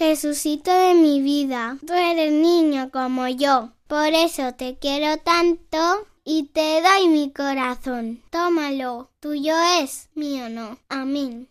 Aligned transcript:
Jesucito 0.00 0.70
de 0.70 0.94
mi 0.94 1.20
vida, 1.20 1.76
tú 1.86 1.92
eres 1.92 2.32
niño 2.32 2.90
como 2.90 3.28
yo. 3.28 3.74
Por 3.86 4.06
eso 4.06 4.54
te 4.54 4.78
quiero 4.78 5.18
tanto 5.18 6.08
y 6.24 6.44
te 6.44 6.80
doy 6.80 7.06
mi 7.08 7.30
corazón. 7.30 8.22
Tómalo, 8.30 9.10
tuyo 9.20 9.52
es, 9.78 10.08
mío 10.14 10.48
no. 10.48 10.78
Amén. 10.88 11.50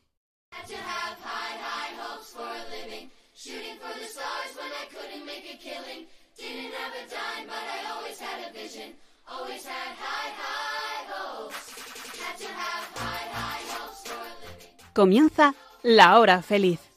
Comienza 14.96 15.54
la 15.84 16.20
hora 16.20 16.42
feliz. 16.42 16.89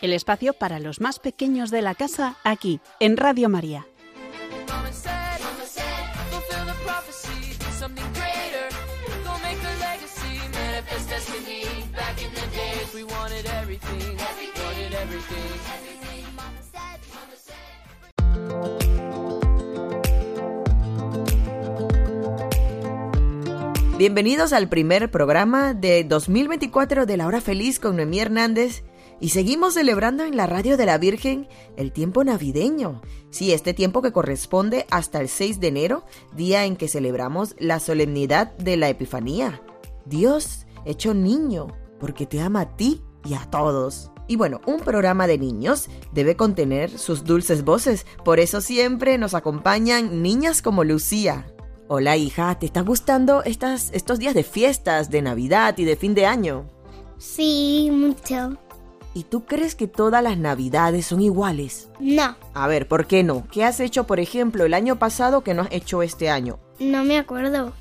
El 0.00 0.14
espacio 0.14 0.54
para 0.54 0.78
los 0.78 1.00
más 1.00 1.18
pequeños 1.18 1.70
de 1.70 1.82
la 1.82 1.94
casa 1.94 2.36
aquí, 2.42 2.80
en 3.00 3.18
Radio 3.18 3.50
María. 3.50 3.86
Bienvenidos 23.98 24.54
al 24.54 24.70
primer 24.70 25.10
programa 25.10 25.74
de 25.74 26.04
2024 26.04 27.04
de 27.04 27.16
La 27.18 27.26
Hora 27.26 27.42
Feliz 27.42 27.78
con 27.78 27.96
Noemí 27.96 28.18
Hernández 28.18 28.82
y 29.20 29.28
seguimos 29.28 29.74
celebrando 29.74 30.24
en 30.24 30.36
la 30.36 30.46
Radio 30.46 30.76
de 30.76 30.86
la 30.86 30.98
Virgen 30.98 31.46
el 31.76 31.92
tiempo 31.92 32.24
navideño. 32.24 33.02
Sí, 33.30 33.52
este 33.52 33.74
tiempo 33.74 34.02
que 34.02 34.12
corresponde 34.12 34.86
hasta 34.90 35.20
el 35.20 35.28
6 35.28 35.60
de 35.60 35.68
enero, 35.68 36.04
día 36.34 36.64
en 36.64 36.76
que 36.76 36.88
celebramos 36.88 37.54
la 37.58 37.80
solemnidad 37.80 38.56
de 38.56 38.76
la 38.76 38.88
Epifanía. 38.88 39.62
Dios 40.06 40.66
hecho 40.84 41.12
niño, 41.12 41.68
porque 41.98 42.26
te 42.26 42.40
ama 42.40 42.62
a 42.62 42.76
ti 42.76 43.02
y 43.24 43.34
a 43.34 43.44
todos. 43.50 44.10
Y 44.26 44.36
bueno, 44.36 44.60
un 44.66 44.80
programa 44.80 45.26
de 45.26 45.38
niños 45.38 45.88
debe 46.12 46.36
contener 46.36 46.98
sus 46.98 47.24
dulces 47.24 47.64
voces, 47.64 48.06
por 48.24 48.40
eso 48.40 48.60
siempre 48.60 49.18
nos 49.18 49.34
acompañan 49.34 50.22
niñas 50.22 50.62
como 50.62 50.84
Lucía. 50.84 51.52
Hola 51.88 52.16
hija, 52.16 52.56
¿te 52.58 52.66
están 52.66 52.86
gustando 52.86 53.42
estas, 53.42 53.90
estos 53.92 54.18
días 54.20 54.34
de 54.34 54.44
fiestas, 54.44 55.10
de 55.10 55.22
Navidad 55.22 55.76
y 55.78 55.84
de 55.84 55.96
fin 55.96 56.14
de 56.14 56.24
año? 56.24 56.68
Sí, 57.18 57.90
mucho. 57.92 58.56
¿Y 59.12 59.24
tú 59.24 59.44
crees 59.44 59.74
que 59.74 59.88
todas 59.88 60.22
las 60.22 60.38
Navidades 60.38 61.06
son 61.06 61.20
iguales? 61.20 61.88
No. 61.98 62.36
A 62.54 62.68
ver, 62.68 62.86
¿por 62.86 63.06
qué 63.06 63.24
no? 63.24 63.46
¿Qué 63.50 63.64
has 63.64 63.80
hecho, 63.80 64.04
por 64.04 64.20
ejemplo, 64.20 64.64
el 64.64 64.74
año 64.74 64.98
pasado 64.98 65.42
que 65.42 65.52
no 65.52 65.62
has 65.62 65.72
hecho 65.72 66.02
este 66.02 66.30
año? 66.30 66.58
No 66.78 67.02
me 67.02 67.18
acuerdo. 67.18 67.72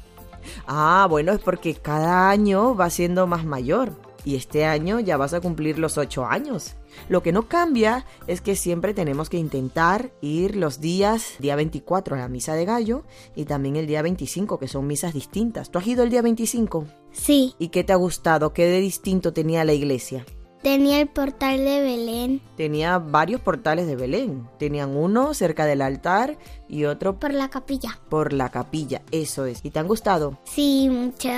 Ah, 0.65 1.05
bueno, 1.09 1.31
es 1.31 1.39
porque 1.39 1.75
cada 1.75 2.29
año 2.29 2.75
va 2.75 2.89
siendo 2.89 3.27
más 3.27 3.45
mayor. 3.45 3.93
Y 4.25 4.35
este 4.35 4.65
año 4.65 4.99
ya 4.99 5.17
vas 5.17 5.33
a 5.33 5.39
cumplir 5.39 5.79
los 5.79 5.97
ocho 5.97 6.25
años. 6.25 6.75
Lo 7.07 7.23
que 7.23 7.31
no 7.31 7.47
cambia 7.47 8.05
es 8.27 8.41
que 8.41 8.55
siempre 8.55 8.93
tenemos 8.93 9.29
que 9.29 9.37
intentar 9.37 10.11
ir 10.21 10.55
los 10.55 10.81
días, 10.81 11.35
día 11.39 11.55
24 11.55 12.15
a 12.15 12.19
la 12.19 12.27
misa 12.27 12.55
de 12.55 12.65
gallo 12.65 13.03
y 13.35 13.45
también 13.45 13.77
el 13.77 13.87
día 13.87 14.01
25, 14.01 14.59
que 14.59 14.67
son 14.67 14.87
misas 14.87 15.13
distintas. 15.13 15.71
¿Tú 15.71 15.79
has 15.79 15.87
ido 15.87 16.03
el 16.03 16.09
día 16.09 16.21
25? 16.21 16.85
Sí. 17.11 17.55
¿Y 17.59 17.69
qué 17.69 17.83
te 17.83 17.93
ha 17.93 17.97
gustado? 17.97 18.51
¿Qué 18.51 18.65
de 18.65 18.81
distinto 18.81 19.31
tenía 19.31 19.63
la 19.63 19.73
iglesia? 19.73 20.25
Tenía 20.61 20.99
el 20.99 21.07
portal 21.07 21.57
de 21.63 21.81
Belén. 21.81 22.41
Tenía 22.57 22.99
varios 22.99 23.39
portales 23.39 23.87
de 23.87 23.95
Belén. 23.95 24.47
Tenían 24.57 24.95
uno 24.95 25.33
cerca 25.33 25.65
del 25.65 25.81
altar 25.81 26.37
y 26.67 26.83
otro 26.83 27.17
por 27.17 27.33
la 27.33 27.49
capilla. 27.49 27.99
Por 28.09 28.33
la 28.33 28.49
capilla, 28.49 29.01
eso 29.11 29.45
es. 29.45 29.61
¿Y 29.63 29.71
te 29.71 29.79
han 29.79 29.87
gustado? 29.87 30.37
Sí, 30.43 30.89
mucho. 30.89 31.29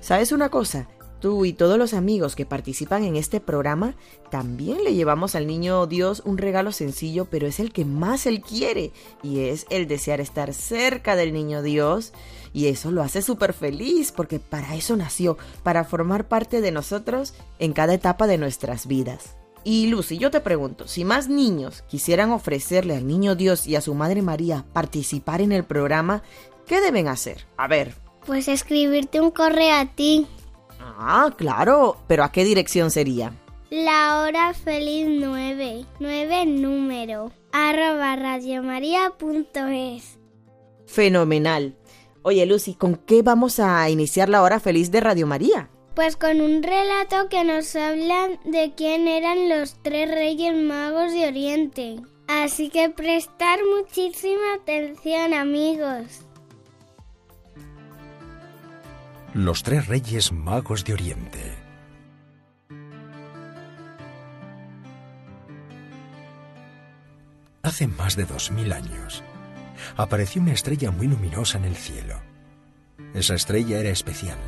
¿Sabes 0.00 0.32
una 0.32 0.48
cosa? 0.48 0.88
Tú 1.24 1.46
y 1.46 1.54
todos 1.54 1.78
los 1.78 1.94
amigos 1.94 2.36
que 2.36 2.44
participan 2.44 3.02
en 3.02 3.16
este 3.16 3.40
programa 3.40 3.94
también 4.30 4.84
le 4.84 4.92
llevamos 4.92 5.34
al 5.34 5.46
niño 5.46 5.86
Dios 5.86 6.20
un 6.26 6.36
regalo 6.36 6.70
sencillo, 6.70 7.24
pero 7.30 7.46
es 7.46 7.60
el 7.60 7.72
que 7.72 7.86
más 7.86 8.26
él 8.26 8.42
quiere 8.42 8.92
y 9.22 9.40
es 9.46 9.64
el 9.70 9.88
desear 9.88 10.20
estar 10.20 10.52
cerca 10.52 11.16
del 11.16 11.32
niño 11.32 11.62
Dios 11.62 12.12
y 12.52 12.66
eso 12.66 12.90
lo 12.90 13.02
hace 13.02 13.22
súper 13.22 13.54
feliz 13.54 14.12
porque 14.12 14.38
para 14.38 14.74
eso 14.74 14.96
nació, 14.96 15.38
para 15.62 15.84
formar 15.84 16.28
parte 16.28 16.60
de 16.60 16.72
nosotros 16.72 17.32
en 17.58 17.72
cada 17.72 17.94
etapa 17.94 18.26
de 18.26 18.36
nuestras 18.36 18.86
vidas. 18.86 19.34
Y 19.64 19.86
Lucy, 19.86 20.18
yo 20.18 20.30
te 20.30 20.40
pregunto, 20.40 20.86
si 20.86 21.06
más 21.06 21.30
niños 21.30 21.84
quisieran 21.88 22.32
ofrecerle 22.32 22.96
al 22.96 23.06
niño 23.06 23.34
Dios 23.34 23.66
y 23.66 23.76
a 23.76 23.80
su 23.80 23.94
Madre 23.94 24.20
María 24.20 24.66
participar 24.74 25.40
en 25.40 25.52
el 25.52 25.64
programa, 25.64 26.22
¿qué 26.66 26.82
deben 26.82 27.08
hacer? 27.08 27.46
A 27.56 27.66
ver. 27.66 27.94
Pues 28.26 28.46
escribirte 28.46 29.22
un 29.22 29.30
correo 29.30 29.74
a 29.74 29.86
ti. 29.86 30.26
Ah, 30.80 31.32
claro, 31.36 31.96
pero 32.06 32.24
¿a 32.24 32.32
qué 32.32 32.44
dirección 32.44 32.90
sería? 32.90 33.32
La 33.70 34.22
hora 34.22 34.54
feliz 34.54 35.06
9, 35.08 35.84
9 35.98 36.46
número, 36.46 37.32
arroba 37.52 38.16
radiomaria.es. 38.16 40.18
Fenomenal. 40.86 41.76
Oye, 42.22 42.46
Lucy, 42.46 42.74
¿con 42.74 42.96
qué 42.96 43.22
vamos 43.22 43.60
a 43.60 43.88
iniciar 43.90 44.28
la 44.28 44.42
hora 44.42 44.60
feliz 44.60 44.90
de 44.90 45.00
Radio 45.00 45.26
María? 45.26 45.70
Pues 45.94 46.16
con 46.16 46.40
un 46.40 46.62
relato 46.62 47.28
que 47.28 47.44
nos 47.44 47.76
habla 47.76 48.30
de 48.44 48.72
quién 48.76 49.08
eran 49.08 49.48
los 49.48 49.76
tres 49.82 50.10
reyes 50.10 50.54
magos 50.54 51.12
de 51.12 51.28
Oriente. 51.28 51.96
Así 52.26 52.70
que 52.70 52.90
prestar 52.90 53.60
muchísima 53.76 54.54
atención, 54.54 55.34
amigos. 55.34 56.23
Los 59.34 59.64
tres 59.64 59.88
reyes 59.88 60.30
magos 60.30 60.84
de 60.84 60.92
Oriente. 60.92 61.56
Hace 67.60 67.88
más 67.88 68.14
de 68.14 68.26
dos 68.26 68.52
mil 68.52 68.72
años, 68.72 69.24
apareció 69.96 70.40
una 70.40 70.52
estrella 70.52 70.92
muy 70.92 71.08
luminosa 71.08 71.58
en 71.58 71.64
el 71.64 71.74
cielo. 71.74 72.14
Esa 73.12 73.34
estrella 73.34 73.80
era 73.80 73.90
especial, 73.90 74.38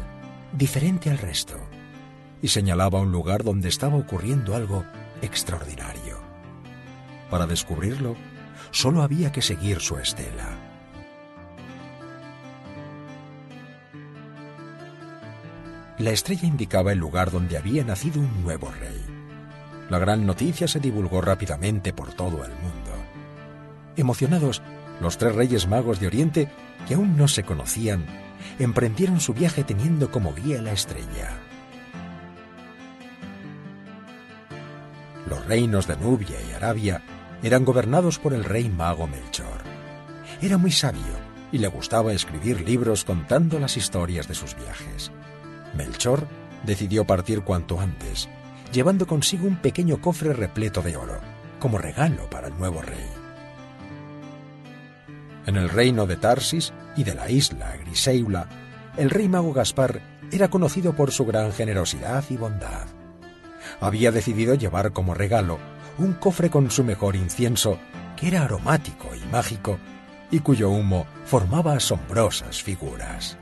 diferente 0.52 1.10
al 1.10 1.18
resto, 1.18 1.58
y 2.40 2.46
señalaba 2.46 3.00
un 3.00 3.10
lugar 3.10 3.42
donde 3.42 3.68
estaba 3.68 3.96
ocurriendo 3.96 4.54
algo 4.54 4.84
extraordinario. 5.20 6.20
Para 7.28 7.48
descubrirlo, 7.48 8.14
solo 8.70 9.02
había 9.02 9.32
que 9.32 9.42
seguir 9.42 9.80
su 9.80 9.98
estela. 9.98 10.75
La 16.06 16.12
estrella 16.12 16.46
indicaba 16.46 16.92
el 16.92 17.00
lugar 17.00 17.32
donde 17.32 17.58
había 17.58 17.82
nacido 17.82 18.20
un 18.20 18.44
nuevo 18.44 18.70
rey. 18.78 19.04
La 19.90 19.98
gran 19.98 20.24
noticia 20.24 20.68
se 20.68 20.78
divulgó 20.78 21.20
rápidamente 21.20 21.92
por 21.92 22.14
todo 22.14 22.44
el 22.44 22.52
mundo. 22.52 22.92
Emocionados, 23.96 24.62
los 25.00 25.18
tres 25.18 25.34
reyes 25.34 25.66
magos 25.66 25.98
de 25.98 26.06
Oriente, 26.06 26.48
que 26.86 26.94
aún 26.94 27.16
no 27.16 27.26
se 27.26 27.42
conocían, 27.42 28.06
emprendieron 28.60 29.18
su 29.18 29.34
viaje 29.34 29.64
teniendo 29.64 30.12
como 30.12 30.32
guía 30.32 30.62
la 30.62 30.70
estrella. 30.70 31.40
Los 35.28 35.44
reinos 35.46 35.88
de 35.88 35.96
Nubia 35.96 36.36
y 36.48 36.52
Arabia 36.54 37.02
eran 37.42 37.64
gobernados 37.64 38.20
por 38.20 38.32
el 38.32 38.44
rey 38.44 38.68
mago 38.68 39.08
Melchor. 39.08 39.58
Era 40.40 40.56
muy 40.56 40.70
sabio 40.70 41.18
y 41.50 41.58
le 41.58 41.66
gustaba 41.66 42.12
escribir 42.12 42.60
libros 42.60 43.04
contando 43.04 43.58
las 43.58 43.76
historias 43.76 44.28
de 44.28 44.36
sus 44.36 44.54
viajes. 44.54 45.10
Melchor 45.76 46.26
decidió 46.64 47.06
partir 47.06 47.42
cuanto 47.42 47.80
antes, 47.80 48.28
llevando 48.72 49.06
consigo 49.06 49.46
un 49.46 49.56
pequeño 49.56 50.00
cofre 50.00 50.32
repleto 50.32 50.82
de 50.82 50.96
oro, 50.96 51.18
como 51.60 51.78
regalo 51.78 52.28
para 52.28 52.48
el 52.48 52.58
nuevo 52.58 52.82
rey. 52.82 53.08
En 55.46 55.56
el 55.56 55.68
reino 55.68 56.06
de 56.06 56.16
Tarsis 56.16 56.72
y 56.96 57.04
de 57.04 57.14
la 57.14 57.30
isla 57.30 57.76
Griseula, 57.76 58.48
el 58.96 59.10
rey 59.10 59.28
mago 59.28 59.52
Gaspar 59.52 60.00
era 60.32 60.48
conocido 60.48 60.94
por 60.94 61.12
su 61.12 61.24
gran 61.24 61.52
generosidad 61.52 62.24
y 62.30 62.36
bondad. 62.36 62.86
Había 63.80 64.10
decidido 64.10 64.54
llevar 64.54 64.92
como 64.92 65.14
regalo 65.14 65.58
un 65.98 66.14
cofre 66.14 66.50
con 66.50 66.70
su 66.70 66.84
mejor 66.84 67.16
incienso, 67.16 67.78
que 68.16 68.28
era 68.28 68.42
aromático 68.42 69.08
y 69.14 69.24
mágico, 69.30 69.78
y 70.30 70.40
cuyo 70.40 70.70
humo 70.70 71.06
formaba 71.24 71.74
asombrosas 71.74 72.62
figuras. 72.62 73.38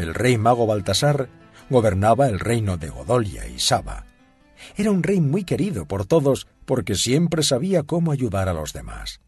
El 0.00 0.14
rey 0.14 0.38
mago 0.38 0.66
Baltasar 0.66 1.28
gobernaba 1.68 2.28
el 2.28 2.40
reino 2.40 2.78
de 2.78 2.88
Godolia 2.88 3.46
y 3.46 3.58
Saba. 3.58 4.06
Era 4.74 4.90
un 4.90 5.02
rey 5.02 5.20
muy 5.20 5.44
querido 5.44 5.84
por 5.84 6.06
todos 6.06 6.46
porque 6.64 6.94
siempre 6.94 7.42
sabía 7.42 7.82
cómo 7.82 8.10
ayudar 8.10 8.48
a 8.48 8.54
los 8.54 8.72
demás. 8.72 9.20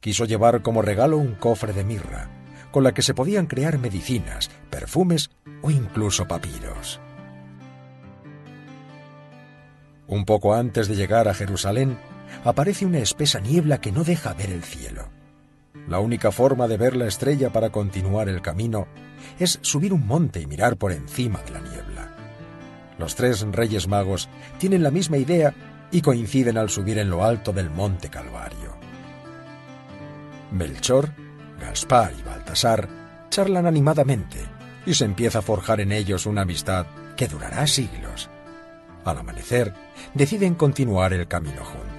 Quiso 0.00 0.24
llevar 0.24 0.62
como 0.62 0.80
regalo 0.80 1.18
un 1.18 1.34
cofre 1.34 1.74
de 1.74 1.84
mirra, 1.84 2.30
con 2.70 2.84
la 2.84 2.94
que 2.94 3.02
se 3.02 3.12
podían 3.12 3.44
crear 3.44 3.76
medicinas, 3.76 4.50
perfumes 4.70 5.30
o 5.60 5.70
incluso 5.70 6.26
papiros. 6.26 7.00
Un 10.06 10.24
poco 10.24 10.54
antes 10.54 10.88
de 10.88 10.96
llegar 10.96 11.28
a 11.28 11.34
Jerusalén, 11.34 11.98
aparece 12.44 12.86
una 12.86 13.00
espesa 13.00 13.40
niebla 13.40 13.82
que 13.82 13.92
no 13.92 14.04
deja 14.04 14.32
ver 14.32 14.52
el 14.52 14.62
cielo. 14.62 15.17
La 15.88 16.00
única 16.00 16.30
forma 16.30 16.68
de 16.68 16.76
ver 16.76 16.96
la 16.96 17.06
estrella 17.06 17.50
para 17.50 17.70
continuar 17.70 18.28
el 18.28 18.42
camino 18.42 18.86
es 19.38 19.58
subir 19.62 19.92
un 19.92 20.06
monte 20.06 20.40
y 20.40 20.46
mirar 20.46 20.76
por 20.76 20.92
encima 20.92 21.40
de 21.42 21.50
la 21.52 21.60
niebla. 21.60 22.14
Los 22.98 23.14
tres 23.14 23.40
reyes 23.52 23.88
magos 23.88 24.28
tienen 24.58 24.82
la 24.82 24.90
misma 24.90 25.16
idea 25.16 25.54
y 25.90 26.02
coinciden 26.02 26.58
al 26.58 26.68
subir 26.68 26.98
en 26.98 27.08
lo 27.08 27.24
alto 27.24 27.52
del 27.52 27.70
monte 27.70 28.10
Calvario. 28.10 28.76
Melchor, 30.52 31.10
Gaspar 31.58 32.12
y 32.18 32.22
Baltasar 32.22 32.88
charlan 33.30 33.66
animadamente 33.66 34.38
y 34.84 34.94
se 34.94 35.04
empieza 35.04 35.38
a 35.38 35.42
forjar 35.42 35.80
en 35.80 35.92
ellos 35.92 36.26
una 36.26 36.42
amistad 36.42 36.86
que 37.16 37.28
durará 37.28 37.66
siglos. 37.66 38.28
Al 39.04 39.18
amanecer, 39.18 39.72
deciden 40.12 40.54
continuar 40.54 41.14
el 41.14 41.26
camino 41.28 41.64
juntos. 41.64 41.97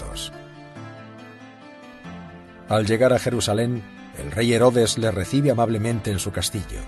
Al 2.70 2.86
llegar 2.86 3.14
a 3.14 3.20
Jerusalén, 3.20 3.82
el 4.20 4.32
rey 4.32 4.54
Herodes 4.54 5.00
les 5.00 5.14
recibe 5.14 5.50
amablemente 5.50 6.12
en 6.12 6.20
su 6.20 6.32
castillo. 6.32 6.80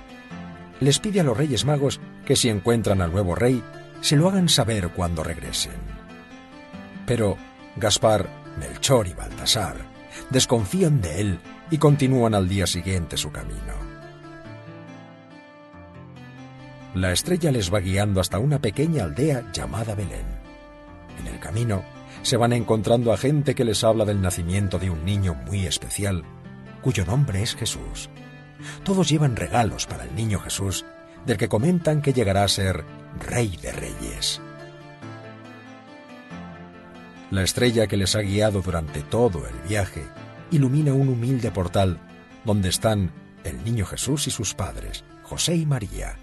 Les 0.80 1.00
pide 1.00 1.22
a 1.22 1.24
los 1.24 1.36
reyes 1.36 1.66
magos 1.66 2.00
que 2.24 2.36
si 2.36 2.50
encuentran 2.50 3.02
al 3.02 3.12
nuevo 3.12 3.34
rey, 3.34 3.64
se 4.00 4.16
lo 4.16 4.30
hagan 4.30 4.48
saber 4.48 4.90
cuando 4.90 5.24
regresen. 5.24 5.74
Pero 7.08 7.36
Gaspar, 7.78 8.30
Melchor 8.60 9.08
y 9.08 9.14
Baltasar 9.14 9.76
desconfían 10.30 11.02
de 11.02 11.22
él 11.22 11.40
y 11.72 11.78
continúan 11.80 12.36
al 12.36 12.48
día 12.48 12.68
siguiente 12.68 13.18
su 13.18 13.32
camino. 13.32 13.74
La 16.94 17.12
estrella 17.12 17.52
les 17.52 17.74
va 17.74 17.80
guiando 17.80 18.20
hasta 18.22 18.38
una 18.38 18.60
pequeña 18.60 19.06
aldea 19.06 19.50
llamada 19.52 19.96
Belén. 19.96 20.26
En 21.20 21.28
el 21.28 21.40
camino 21.40 21.84
se 22.22 22.38
van 22.38 22.54
encontrando 22.54 23.12
a 23.14 23.18
gente 23.18 23.56
que 23.56 23.66
les 23.66 23.84
habla 23.84 24.06
del 24.06 24.22
nacimiento 24.22 24.80
de 24.80 24.90
un 24.90 25.06
niño 25.06 25.34
muy 25.34 25.66
especial, 25.66 26.24
cuyo 26.82 27.06
nombre 27.06 27.42
es 27.42 27.56
Jesús. 27.56 28.10
Todos 28.84 29.10
llevan 29.10 29.36
regalos 29.36 29.88
para 29.88 30.04
el 30.04 30.16
niño 30.16 30.40
Jesús, 30.40 30.86
del 31.26 31.38
que 31.38 31.50
comentan 31.50 32.02
que 32.02 32.14
llegará 32.14 32.44
a 32.44 32.48
ser 32.48 32.84
Rey 33.20 33.58
de 33.62 33.72
Reyes. 33.72 34.42
La 37.32 37.44
estrella 37.44 37.88
que 37.88 37.98
les 37.98 38.16
ha 38.16 38.22
guiado 38.22 38.62
durante 38.62 39.02
todo 39.02 39.48
el 39.48 39.68
viaje 39.68 40.04
ilumina 40.52 40.94
un 40.94 41.08
humilde 41.08 41.50
portal 41.52 41.98
donde 42.44 42.70
están 42.70 43.12
el 43.44 43.64
niño 43.64 43.86
Jesús 43.86 44.28
y 44.28 44.32
sus 44.32 44.54
padres, 44.54 45.04
José 45.24 45.56
y 45.56 45.66
María. 45.66 46.18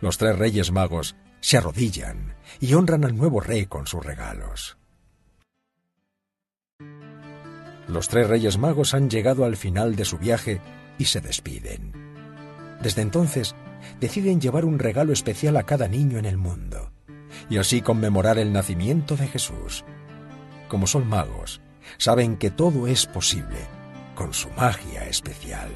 Los 0.00 0.18
tres 0.18 0.36
reyes 0.36 0.72
magos 0.72 1.16
se 1.40 1.58
arrodillan 1.58 2.34
y 2.60 2.74
honran 2.74 3.04
al 3.04 3.16
nuevo 3.16 3.40
rey 3.40 3.66
con 3.66 3.86
sus 3.86 4.04
regalos. 4.04 4.75
Los 7.88 8.08
tres 8.08 8.28
reyes 8.28 8.58
magos 8.58 8.94
han 8.94 9.08
llegado 9.08 9.44
al 9.44 9.56
final 9.56 9.96
de 9.96 10.04
su 10.04 10.18
viaje 10.18 10.60
y 10.98 11.04
se 11.04 11.20
despiden. 11.20 11.92
Desde 12.82 13.02
entonces, 13.02 13.54
deciden 14.00 14.40
llevar 14.40 14.64
un 14.64 14.78
regalo 14.78 15.12
especial 15.12 15.56
a 15.56 15.62
cada 15.64 15.88
niño 15.88 16.18
en 16.18 16.24
el 16.24 16.36
mundo, 16.36 16.90
y 17.48 17.58
así 17.58 17.82
conmemorar 17.82 18.38
el 18.38 18.52
nacimiento 18.52 19.16
de 19.16 19.28
Jesús. 19.28 19.84
Como 20.68 20.86
son 20.86 21.08
magos, 21.08 21.60
saben 21.96 22.36
que 22.36 22.50
todo 22.50 22.86
es 22.86 23.06
posible 23.06 23.58
con 24.14 24.32
su 24.34 24.48
magia 24.50 25.06
especial. 25.06 25.68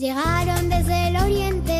Llegaron 0.00 0.70
desde 0.70 1.08
el 1.08 1.16
oriente 1.18 1.79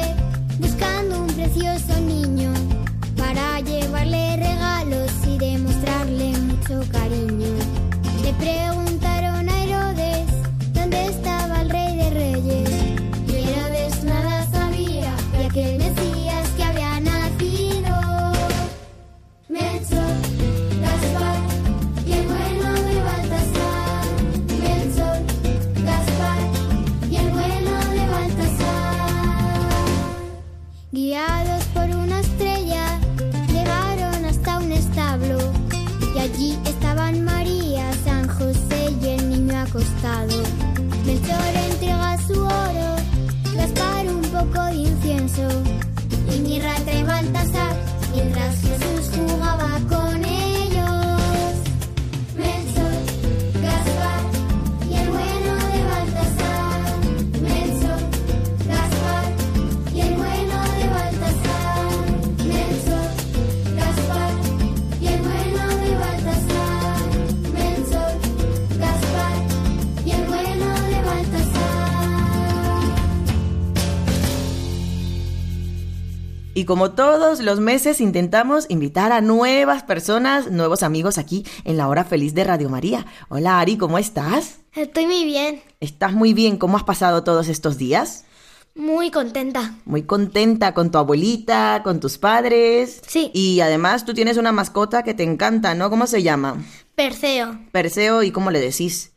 Y 76.60 76.66
como 76.66 76.90
todos 76.90 77.40
los 77.40 77.58
meses 77.58 78.02
intentamos 78.02 78.66
invitar 78.68 79.12
a 79.12 79.22
nuevas 79.22 79.82
personas, 79.82 80.50
nuevos 80.50 80.82
amigos 80.82 81.16
aquí 81.16 81.46
en 81.64 81.78
la 81.78 81.88
hora 81.88 82.04
feliz 82.04 82.34
de 82.34 82.44
Radio 82.44 82.68
María. 82.68 83.06
Hola 83.30 83.60
Ari, 83.60 83.78
¿cómo 83.78 83.96
estás? 83.96 84.58
Estoy 84.74 85.06
muy 85.06 85.24
bien, 85.24 85.62
¿Estás 85.80 86.12
muy 86.12 86.34
bien? 86.34 86.58
¿Cómo 86.58 86.76
has 86.76 86.84
pasado 86.84 87.24
todos 87.24 87.48
estos 87.48 87.78
días? 87.78 88.26
muy 88.74 89.10
contenta. 89.10 89.74
Muy 89.86 90.02
contenta 90.02 90.74
con 90.74 90.90
tu 90.90 90.98
abuelita, 90.98 91.80
con 91.82 91.98
tus 91.98 92.18
padres. 92.18 93.00
Sí. 93.06 93.30
Y 93.32 93.60
además 93.60 94.04
tú 94.04 94.12
tienes 94.12 94.36
una 94.36 94.52
mascota 94.52 95.02
que 95.02 95.14
te 95.14 95.22
encanta, 95.22 95.74
¿no? 95.74 95.88
¿Cómo 95.88 96.06
se 96.06 96.22
llama? 96.22 96.62
Perseo, 96.94 97.58
Perseo, 97.72 98.22
¿y 98.22 98.32
cómo 98.32 98.50
le 98.50 98.60
decís? 98.60 99.12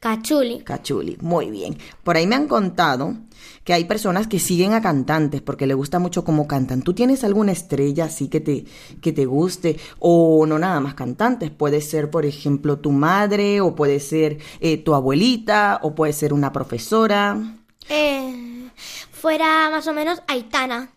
Cachuli. 0.00 0.62
Cachuli. 0.62 1.18
Muy 1.20 1.50
bien. 1.50 1.76
Por 2.02 2.16
ahí 2.16 2.26
me 2.26 2.36
han 2.36 2.48
contado 2.48 3.16
que 3.64 3.72
hay 3.72 3.84
personas 3.84 4.26
que 4.26 4.38
siguen 4.38 4.72
a 4.72 4.82
cantantes 4.82 5.42
porque 5.42 5.66
le 5.66 5.74
gusta 5.74 5.98
mucho 5.98 6.24
cómo 6.24 6.46
cantan. 6.46 6.82
¿Tú 6.82 6.94
tienes 6.94 7.24
alguna 7.24 7.52
estrella 7.52 8.06
así 8.06 8.28
que 8.28 8.40
te, 8.40 8.64
que 9.00 9.12
te 9.12 9.26
guste? 9.26 9.78
O 9.98 10.46
no 10.46 10.58
nada 10.58 10.80
más 10.80 10.94
cantantes. 10.94 11.50
Puede 11.50 11.80
ser, 11.80 12.10
por 12.10 12.26
ejemplo, 12.26 12.78
tu 12.78 12.92
madre, 12.92 13.60
o 13.60 13.74
puede 13.74 14.00
ser 14.00 14.38
eh, 14.60 14.78
tu 14.78 14.94
abuelita, 14.94 15.80
o 15.82 15.94
puede 15.94 16.12
ser 16.12 16.32
una 16.32 16.52
profesora. 16.52 17.56
Eh, 17.88 18.68
fuera 19.10 19.70
más 19.70 19.86
o 19.86 19.92
menos 19.92 20.22
Aitana, 20.26 20.90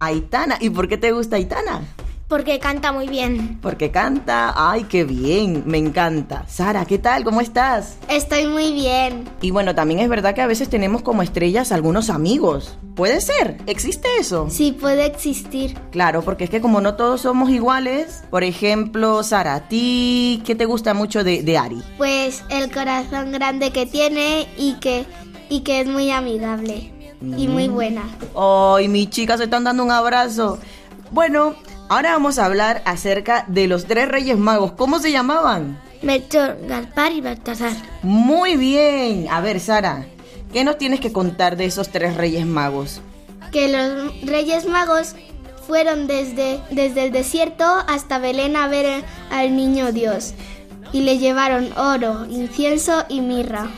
Aitana. 0.00 0.56
¿Y 0.60 0.70
por 0.70 0.88
qué 0.88 0.96
te 0.96 1.12
gusta 1.12 1.36
Aitana? 1.36 1.82
Porque 2.30 2.60
canta 2.60 2.92
muy 2.92 3.08
bien. 3.08 3.58
Porque 3.60 3.90
canta. 3.90 4.54
¡Ay, 4.56 4.84
qué 4.84 5.02
bien! 5.04 5.64
Me 5.66 5.78
encanta. 5.78 6.44
Sara, 6.46 6.86
¿qué 6.86 6.96
tal? 6.96 7.24
¿Cómo 7.24 7.40
estás? 7.40 7.98
Estoy 8.08 8.46
muy 8.46 8.72
bien. 8.72 9.28
Y 9.42 9.50
bueno, 9.50 9.74
también 9.74 9.98
es 9.98 10.08
verdad 10.08 10.32
que 10.32 10.40
a 10.40 10.46
veces 10.46 10.70
tenemos 10.70 11.02
como 11.02 11.22
estrellas 11.22 11.72
algunos 11.72 12.08
amigos. 12.08 12.78
¿Puede 12.94 13.20
ser? 13.20 13.58
¿Existe 13.66 14.08
eso? 14.20 14.46
Sí 14.48 14.70
puede 14.70 15.06
existir. 15.06 15.76
Claro, 15.90 16.22
porque 16.22 16.44
es 16.44 16.50
que 16.50 16.60
como 16.60 16.80
no 16.80 16.94
todos 16.94 17.22
somos 17.22 17.50
iguales, 17.50 18.22
por 18.30 18.44
ejemplo, 18.44 19.24
Sara, 19.24 19.56
¿a 19.56 19.68
ti 19.68 20.40
qué 20.46 20.54
te 20.54 20.66
gusta 20.66 20.94
mucho 20.94 21.24
de, 21.24 21.42
de 21.42 21.58
Ari? 21.58 21.82
Pues 21.98 22.44
el 22.48 22.70
corazón 22.70 23.32
grande 23.32 23.72
que 23.72 23.86
tiene 23.86 24.46
y 24.56 24.74
que, 24.74 25.04
y 25.48 25.60
que 25.60 25.80
es 25.80 25.88
muy 25.88 26.12
amigable 26.12 26.92
y 27.20 27.48
muy 27.48 27.66
buena. 27.66 28.04
¡Ay, 28.36 28.86
mis 28.86 29.10
chicas 29.10 29.38
se 29.38 29.44
están 29.44 29.64
dando 29.64 29.82
un 29.82 29.90
abrazo! 29.90 30.58
Bueno, 31.10 31.56
ahora 31.90 32.12
vamos 32.12 32.38
a 32.38 32.46
hablar 32.46 32.80
acerca 32.86 33.44
de 33.48 33.66
los 33.66 33.84
tres 33.84 34.08
reyes 34.08 34.38
magos. 34.38 34.72
¿Cómo 34.72 34.98
se 35.00 35.12
llamaban? 35.12 35.78
Melchor, 36.02 36.56
Gaspar 36.66 37.12
y 37.12 37.20
Baltasar. 37.20 37.72
Muy 38.02 38.56
bien. 38.56 39.26
A 39.30 39.42
ver, 39.42 39.60
Sara, 39.60 40.06
¿qué 40.52 40.64
nos 40.64 40.78
tienes 40.78 41.00
que 41.00 41.12
contar 41.12 41.58
de 41.58 41.66
esos 41.66 41.90
tres 41.90 42.16
reyes 42.16 42.46
magos? 42.46 43.02
Que 43.52 43.68
los 43.68 44.22
reyes 44.22 44.66
magos 44.66 45.14
fueron 45.66 46.06
desde, 46.06 46.60
desde 46.70 47.04
el 47.04 47.12
desierto 47.12 47.64
hasta 47.86 48.18
Belén 48.18 48.56
a 48.56 48.66
ver 48.68 49.04
al 49.30 49.54
niño 49.54 49.92
Dios. 49.92 50.32
y 50.92 51.02
le 51.02 51.18
llevaron 51.18 51.72
oro, 51.76 52.26
incienso 52.28 53.04
y 53.08 53.20
mirra. 53.20 53.68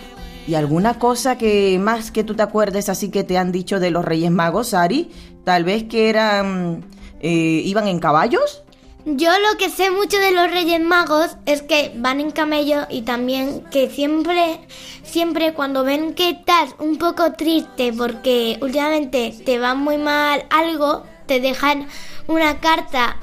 ¿Y 0.47 0.55
alguna 0.55 0.99
cosa 0.99 1.37
que 1.37 1.79
más 1.79 2.11
que 2.11 2.25
tú 2.25 2.35
te 2.35 2.43
acuerdes 2.43 2.89
así 2.89 3.11
que 3.11 3.23
te 3.23 3.37
han 3.39 3.53
dicho 3.53 3.79
de 3.81 3.91
los 3.91 4.05
Reyes 4.05 4.31
Magos, 4.31 4.75
Ari? 4.75 5.11
Tal 5.45 5.65
vez 5.65 5.85
que 5.85 6.09
eran... 6.09 6.85
Eh, 7.23 7.63
¿Iban 7.65 7.89
en 7.89 7.99
caballos? 8.01 8.63
Yo 9.05 9.31
lo 9.31 9.59
que 9.59 9.69
sé 9.69 9.91
mucho 9.91 10.17
de 10.19 10.31
los 10.31 10.49
Reyes 10.51 10.81
Magos 10.81 11.37
es 11.45 11.63
que 11.63 11.93
van 11.97 12.21
en 12.21 12.31
camello 12.31 12.87
y 12.89 13.03
también 13.03 13.63
que 13.73 13.91
siempre, 13.91 14.61
siempre 15.03 15.55
cuando 15.55 15.83
ven 15.83 16.15
que 16.15 16.31
estás 16.31 16.77
un 16.79 16.99
poco 16.99 17.33
triste 17.33 17.93
porque 17.93 18.59
últimamente 18.61 19.35
te 19.45 19.59
va 19.59 19.75
muy 19.75 19.99
mal 19.99 20.45
algo, 20.51 21.03
te 21.27 21.41
dejan 21.41 21.89
una 22.29 22.61
carta 22.61 23.17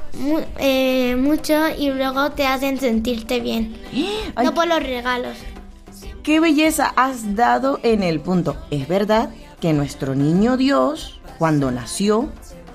eh, 0.58 1.16
mucho 1.16 1.68
y 1.78 1.90
luego 1.90 2.30
te 2.32 2.46
hacen 2.46 2.78
sentirte 2.78 3.40
bien. 3.40 3.74
no 4.42 4.52
por 4.52 4.66
los 4.66 4.82
regalos. 4.82 5.38
Qué 6.22 6.40
belleza 6.40 6.92
has 6.94 7.34
dado 7.36 7.80
en 7.82 8.02
el 8.02 8.20
punto. 8.20 8.56
Es 8.70 8.86
verdad 8.86 9.30
que 9.60 9.72
nuestro 9.72 10.14
niño 10.14 10.58
Dios, 10.58 11.20
cuando 11.38 11.70
nació, 11.70 12.28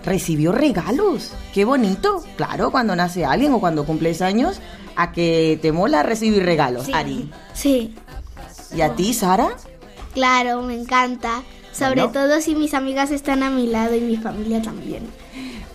recibió 0.06 0.52
regalos. 0.52 1.32
Qué 1.54 1.66
bonito. 1.66 2.24
Claro, 2.38 2.72
cuando 2.72 2.96
nace 2.96 3.26
alguien 3.26 3.54
o 3.54 3.60
cuando 3.60 3.86
cumples 3.86 4.22
años, 4.22 4.62
a 4.96 5.12
que 5.12 5.60
te 5.62 5.72
mola 5.72 6.04
recibir 6.04 6.44
regalos, 6.44 6.88
Ari. 6.94 7.30
Sí. 7.54 7.96
¿Y 8.76 8.82
a 8.82 8.96
ti, 8.96 9.14
Sara? 9.14 9.50
Claro, 10.14 10.62
me 10.62 10.76
encanta. 10.76 11.44
Sobre 11.74 12.08
todo 12.08 12.40
si 12.40 12.56
mis 12.56 12.74
amigas 12.74 13.12
están 13.12 13.44
a 13.44 13.50
mi 13.50 13.68
lado 13.68 13.96
y 13.96 14.02
mi 14.02 14.16
familia 14.16 14.62
también. 14.62 15.04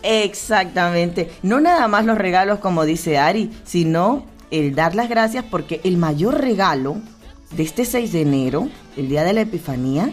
Exactamente. 0.02 1.30
No 1.42 1.60
nada 1.60 1.88
más 1.88 2.06
los 2.06 2.16
regalos 2.16 2.58
como 2.60 2.86
dice 2.86 3.18
Ari, 3.18 3.50
sino 3.64 4.24
el 4.50 4.74
dar 4.74 4.94
las 4.94 5.10
gracias 5.10 5.44
porque 5.44 5.82
el 5.84 5.98
mayor 5.98 6.40
regalo 6.40 6.96
de 7.50 7.64
este 7.64 7.84
6 7.84 8.12
de 8.12 8.22
enero, 8.22 8.68
el 8.96 9.10
día 9.10 9.24
de 9.24 9.34
la 9.34 9.42
Epifanía, 9.42 10.10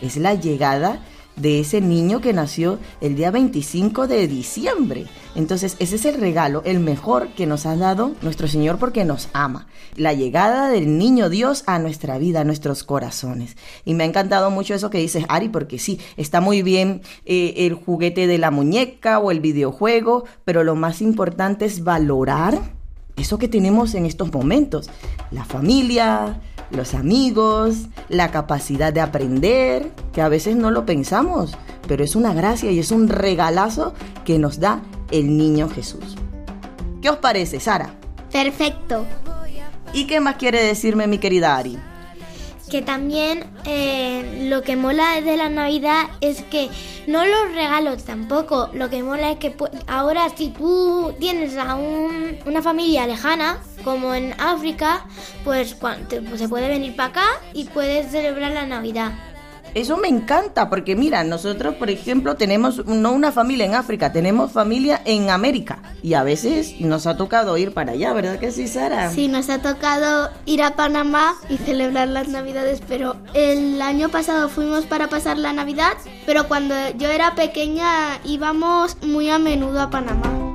es 0.00 0.16
la 0.16 0.32
llegada 0.32 1.00
de 1.36 1.60
ese 1.60 1.80
niño 1.80 2.20
que 2.20 2.32
nació 2.32 2.78
el 3.00 3.14
día 3.14 3.30
25 3.30 4.06
de 4.06 4.26
diciembre. 4.26 5.06
Entonces, 5.34 5.76
ese 5.78 5.96
es 5.96 6.04
el 6.06 6.18
regalo, 6.20 6.62
el 6.64 6.80
mejor 6.80 7.28
que 7.28 7.46
nos 7.46 7.66
ha 7.66 7.76
dado 7.76 8.12
nuestro 8.22 8.48
Señor 8.48 8.78
porque 8.78 9.04
nos 9.04 9.28
ama. 9.32 9.66
La 9.96 10.14
llegada 10.14 10.68
del 10.68 10.98
niño 10.98 11.28
Dios 11.28 11.62
a 11.66 11.78
nuestra 11.78 12.18
vida, 12.18 12.40
a 12.40 12.44
nuestros 12.44 12.84
corazones. 12.84 13.56
Y 13.84 13.94
me 13.94 14.04
ha 14.04 14.06
encantado 14.06 14.50
mucho 14.50 14.74
eso 14.74 14.90
que 14.90 14.98
dices, 14.98 15.24
Ari, 15.28 15.50
porque 15.50 15.78
sí, 15.78 16.00
está 16.16 16.40
muy 16.40 16.62
bien 16.62 17.02
eh, 17.26 17.54
el 17.58 17.74
juguete 17.74 18.26
de 18.26 18.38
la 18.38 18.50
muñeca 18.50 19.18
o 19.18 19.30
el 19.30 19.40
videojuego, 19.40 20.24
pero 20.44 20.64
lo 20.64 20.74
más 20.74 21.02
importante 21.02 21.66
es 21.66 21.84
valorar 21.84 22.58
eso 23.16 23.38
que 23.38 23.48
tenemos 23.48 23.94
en 23.94 24.06
estos 24.06 24.32
momentos. 24.32 24.90
La 25.30 25.44
familia, 25.44 26.40
los 26.70 26.94
amigos, 26.94 27.86
la 28.08 28.30
capacidad 28.30 28.92
de 28.92 29.00
aprender, 29.00 29.90
que 30.12 30.22
a 30.22 30.28
veces 30.28 30.56
no 30.56 30.70
lo 30.70 30.86
pensamos, 30.86 31.56
pero 31.86 32.04
es 32.04 32.16
una 32.16 32.34
gracia 32.34 32.70
y 32.70 32.78
es 32.78 32.90
un 32.90 33.08
regalazo 33.08 33.94
que 34.24 34.38
nos 34.38 34.60
da 34.60 34.80
el 35.10 35.36
niño 35.36 35.68
Jesús. 35.68 36.16
¿Qué 37.00 37.10
os 37.10 37.16
parece, 37.16 37.60
Sara? 37.60 37.94
Perfecto. 38.32 39.04
¿Y 39.92 40.06
qué 40.06 40.20
más 40.20 40.36
quiere 40.36 40.62
decirme 40.62 41.06
mi 41.06 41.18
querida 41.18 41.56
Ari? 41.56 41.78
que 42.70 42.82
también 42.82 43.44
eh, 43.64 44.46
lo 44.48 44.62
que 44.62 44.76
mola 44.76 45.20
de 45.20 45.36
la 45.36 45.48
Navidad 45.48 46.04
es 46.20 46.42
que 46.42 46.68
no 47.06 47.24
los 47.24 47.54
regalos 47.54 48.04
tampoco, 48.04 48.70
lo 48.72 48.90
que 48.90 49.02
mola 49.02 49.30
es 49.30 49.38
que 49.38 49.54
ahora 49.86 50.28
si 50.36 50.48
tú 50.48 51.14
tienes 51.20 51.56
a 51.56 51.76
una 51.76 52.62
familia 52.62 53.06
lejana, 53.06 53.60
como 53.86 54.16
en 54.16 54.34
África, 54.40 55.06
pues, 55.44 55.74
pues 55.74 56.40
se 56.40 56.48
puede 56.48 56.66
venir 56.66 56.96
para 56.96 57.10
acá 57.10 57.26
y 57.54 57.66
puedes 57.66 58.10
celebrar 58.10 58.50
la 58.50 58.66
Navidad. 58.66 59.12
Eso 59.74 59.96
me 59.96 60.08
encanta 60.08 60.68
porque 60.68 60.96
mira, 60.96 61.22
nosotros 61.22 61.76
por 61.76 61.88
ejemplo 61.88 62.34
tenemos 62.34 62.84
no 62.86 63.12
una 63.12 63.30
familia 63.30 63.64
en 63.64 63.74
África, 63.74 64.10
tenemos 64.10 64.50
familia 64.50 65.02
en 65.04 65.30
América 65.30 65.82
y 66.02 66.14
a 66.14 66.24
veces 66.24 66.80
nos 66.80 67.06
ha 67.06 67.16
tocado 67.16 67.56
ir 67.58 67.74
para 67.74 67.92
allá, 67.92 68.12
¿verdad 68.12 68.40
que 68.40 68.50
sí, 68.50 68.66
Sara? 68.66 69.10
Sí, 69.10 69.28
nos 69.28 69.50
ha 69.50 69.62
tocado 69.62 70.30
ir 70.46 70.64
a 70.64 70.74
Panamá 70.74 71.34
y 71.48 71.58
celebrar 71.58 72.08
las 72.08 72.26
Navidades, 72.26 72.82
pero 72.88 73.14
el 73.34 73.80
año 73.80 74.08
pasado 74.08 74.48
fuimos 74.48 74.86
para 74.86 75.08
pasar 75.08 75.38
la 75.38 75.52
Navidad, 75.52 75.92
pero 76.24 76.48
cuando 76.48 76.74
yo 76.96 77.08
era 77.08 77.36
pequeña 77.36 78.18
íbamos 78.24 78.96
muy 79.02 79.30
a 79.30 79.38
menudo 79.38 79.80
a 79.80 79.90
Panamá. 79.90 80.45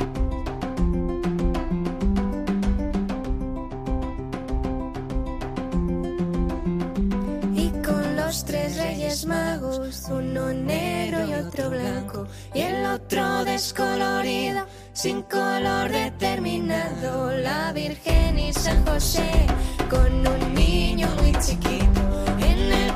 Magos, 9.25 10.05
uno 10.10 10.53
negro 10.53 11.25
y 11.27 11.33
otro 11.33 11.69
blanco, 11.69 12.27
y 12.53 12.62
el 12.62 12.86
otro 12.86 13.45
descolorido, 13.45 14.65
sin 14.93 15.21
color 15.24 15.91
determinado. 15.91 17.31
La 17.31 17.71
Virgen 17.74 18.39
y 18.39 18.53
San 18.53 18.86
José, 18.86 19.29
con 19.89 20.27
un 20.27 20.53
niño 20.53 21.07
muy 21.21 21.31
chiquito, 21.33 22.01
en 22.39 22.71
el 22.71 22.93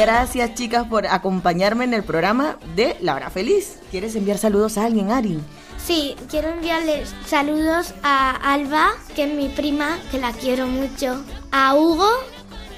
Gracias 0.00 0.54
chicas 0.54 0.86
por 0.86 1.06
acompañarme 1.06 1.84
en 1.84 1.92
el 1.92 2.02
programa 2.02 2.56
de 2.74 2.96
La 3.02 3.14
Hora 3.14 3.28
Feliz. 3.28 3.80
¿Quieres 3.90 4.16
enviar 4.16 4.38
saludos 4.38 4.78
a 4.78 4.86
alguien, 4.86 5.10
Ari? 5.10 5.38
Sí, 5.76 6.16
quiero 6.30 6.48
enviarles 6.48 7.14
saludos 7.26 7.92
a 8.02 8.30
Alba, 8.30 8.92
que 9.14 9.24
es 9.24 9.34
mi 9.34 9.50
prima, 9.50 9.98
que 10.10 10.18
la 10.18 10.32
quiero 10.32 10.66
mucho, 10.66 11.22
a 11.52 11.74
Hugo, 11.74 12.08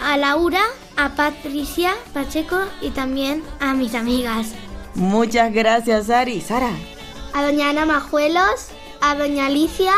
a 0.00 0.16
Laura, 0.16 0.62
a 0.96 1.10
Patricia 1.10 1.92
Pacheco 2.12 2.58
y 2.80 2.90
también 2.90 3.44
a 3.60 3.72
mis 3.72 3.94
amigas. 3.94 4.54
Muchas 4.96 5.52
gracias, 5.52 6.10
Ari. 6.10 6.40
Sara. 6.40 6.72
A 7.34 7.44
doña 7.44 7.70
Ana 7.70 7.86
Majuelos, 7.86 8.70
a 9.00 9.14
doña 9.14 9.46
Alicia, 9.46 9.92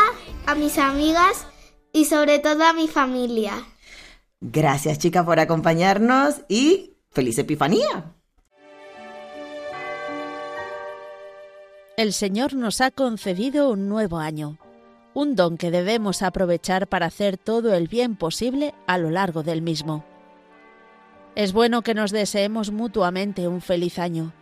a 0.45 0.53
mis 0.53 0.77
amigas 0.77 1.47
y 1.91 2.05
sobre 2.05 2.37
todo 2.37 2.65
a 2.65 2.73
mi 2.73 2.87
familia. 2.87 3.53
Gracias, 4.41 4.99
chicas, 4.99 5.25
por 5.25 5.39
acompañarnos 5.39 6.41
y 6.47 6.94
¡Feliz 7.15 7.37
Epifanía! 7.39 8.13
El 11.95 12.11
Señor 12.11 12.55
nos 12.55 12.81
ha 12.81 12.91
concedido 12.91 13.69
un 13.69 13.87
nuevo 13.87 14.17
año, 14.17 14.59
un 15.13 15.37
don 15.37 15.57
que 15.57 15.71
debemos 15.71 16.21
aprovechar 16.21 16.87
para 16.87 17.05
hacer 17.05 17.37
todo 17.37 17.73
el 17.73 17.87
bien 17.87 18.17
posible 18.17 18.73
a 18.85 18.97
lo 18.97 19.11
largo 19.11 19.43
del 19.43 19.61
mismo. 19.61 20.03
Es 21.35 21.53
bueno 21.53 21.83
que 21.83 21.93
nos 21.93 22.11
deseemos 22.11 22.71
mutuamente 22.71 23.47
un 23.47 23.61
feliz 23.61 23.97
año, 23.97 24.33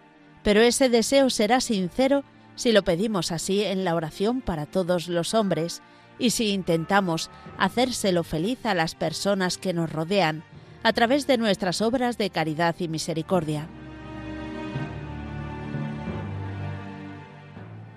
pero 0.42 0.62
ese 0.62 0.90
deseo 0.90 1.30
será 1.30 1.62
sincero 1.62 2.24
si 2.56 2.72
lo 2.72 2.82
pedimos 2.82 3.32
así 3.32 3.64
en 3.64 3.86
la 3.86 3.94
oración 3.94 4.42
para 4.42 4.66
todos 4.66 5.10
los 5.10 5.36
hombres 5.36 5.84
y 6.18 6.32
si 6.32 6.50
intentamos 6.50 7.30
hacérselo 7.60 8.24
feliz 8.24 8.66
a 8.66 8.74
las 8.74 8.96
personas 8.96 9.60
que 9.60 9.74
nos 9.74 9.92
rodean, 9.92 10.44
a 10.84 10.94
través 10.94 11.28
de 11.28 11.38
nuestras 11.38 11.82
obras 11.82 12.18
de 12.18 12.30
caridad 12.30 12.76
y 12.80 12.88
misericordia. 12.88 13.68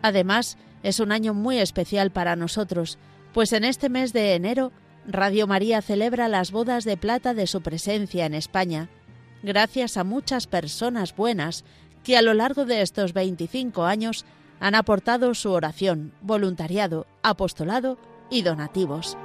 Además, 0.02 0.56
es 0.82 1.00
un 1.00 1.10
año 1.10 1.34
muy 1.34 1.58
especial 1.58 2.12
para 2.12 2.36
nosotros, 2.36 2.98
pues 3.32 3.52
en 3.52 3.64
este 3.64 3.88
mes 3.88 4.12
de 4.12 4.34
enero 4.34 4.72
Radio 5.06 5.46
María 5.46 5.82
celebra 5.82 6.28
las 6.28 6.52
bodas 6.52 6.84
de 6.84 6.96
plata 6.96 7.34
de 7.34 7.46
su 7.46 7.60
presencia 7.60 8.26
en 8.26 8.34
España, 8.34 8.88
gracias 9.42 9.96
a 9.96 10.04
muchas 10.04 10.46
personas 10.46 11.14
buenas 11.14 11.64
que 12.02 12.16
a 12.16 12.22
lo 12.22 12.34
largo 12.34 12.64
de 12.64 12.82
estos 12.82 13.12
25 13.12 13.84
años 13.84 14.24
han 14.60 14.74
aportado 14.74 15.34
su 15.34 15.50
oración, 15.50 16.12
voluntariado, 16.22 17.06
apostolado 17.22 17.98
y 18.30 18.42
donativos. 18.42 19.16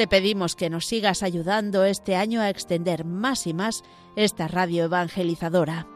Te 0.00 0.08
pedimos 0.08 0.56
que 0.56 0.70
nos 0.70 0.86
sigas 0.86 1.22
ayudando 1.22 1.84
este 1.84 2.16
año 2.16 2.40
a 2.40 2.48
extender 2.48 3.04
más 3.04 3.46
y 3.46 3.52
más 3.52 3.82
esta 4.16 4.48
radio 4.48 4.84
evangelizadora. 4.84 5.86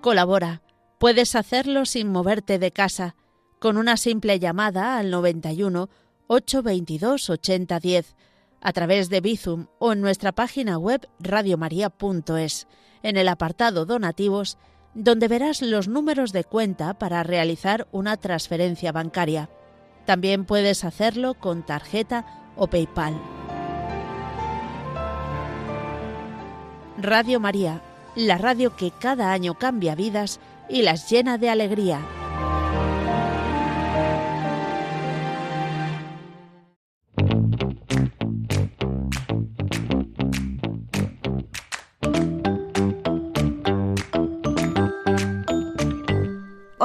Colabora. 0.00 0.62
Puedes 0.98 1.34
hacerlo 1.34 1.86
sin 1.86 2.08
moverte 2.08 2.60
de 2.60 2.70
casa, 2.70 3.16
con 3.58 3.78
una 3.78 3.96
simple 3.96 4.38
llamada 4.38 4.96
al 4.96 5.10
91 5.10 5.88
822 6.28 7.28
8010, 7.28 8.14
a 8.60 8.72
través 8.72 9.08
de 9.08 9.20
Bizum 9.20 9.66
o 9.80 9.92
en 9.92 10.02
nuestra 10.02 10.30
página 10.30 10.78
web 10.78 11.08
radiomaria.es, 11.18 12.68
en 13.02 13.16
el 13.16 13.26
apartado 13.26 13.86
Donativos, 13.86 14.56
donde 14.94 15.26
verás 15.26 15.62
los 15.62 15.88
números 15.88 16.30
de 16.30 16.44
cuenta 16.44 16.96
para 16.96 17.24
realizar 17.24 17.88
una 17.90 18.18
transferencia 18.18 18.92
bancaria. 18.92 19.50
También 20.04 20.44
puedes 20.44 20.84
hacerlo 20.84 21.34
con 21.34 21.62
tarjeta 21.62 22.24
o 22.56 22.66
PayPal. 22.66 23.14
Radio 26.98 27.40
María, 27.40 27.82
la 28.14 28.38
radio 28.38 28.76
que 28.76 28.90
cada 28.90 29.32
año 29.32 29.54
cambia 29.54 29.94
vidas 29.94 30.40
y 30.68 30.82
las 30.82 31.10
llena 31.10 31.38
de 31.38 31.50
alegría. 31.50 32.00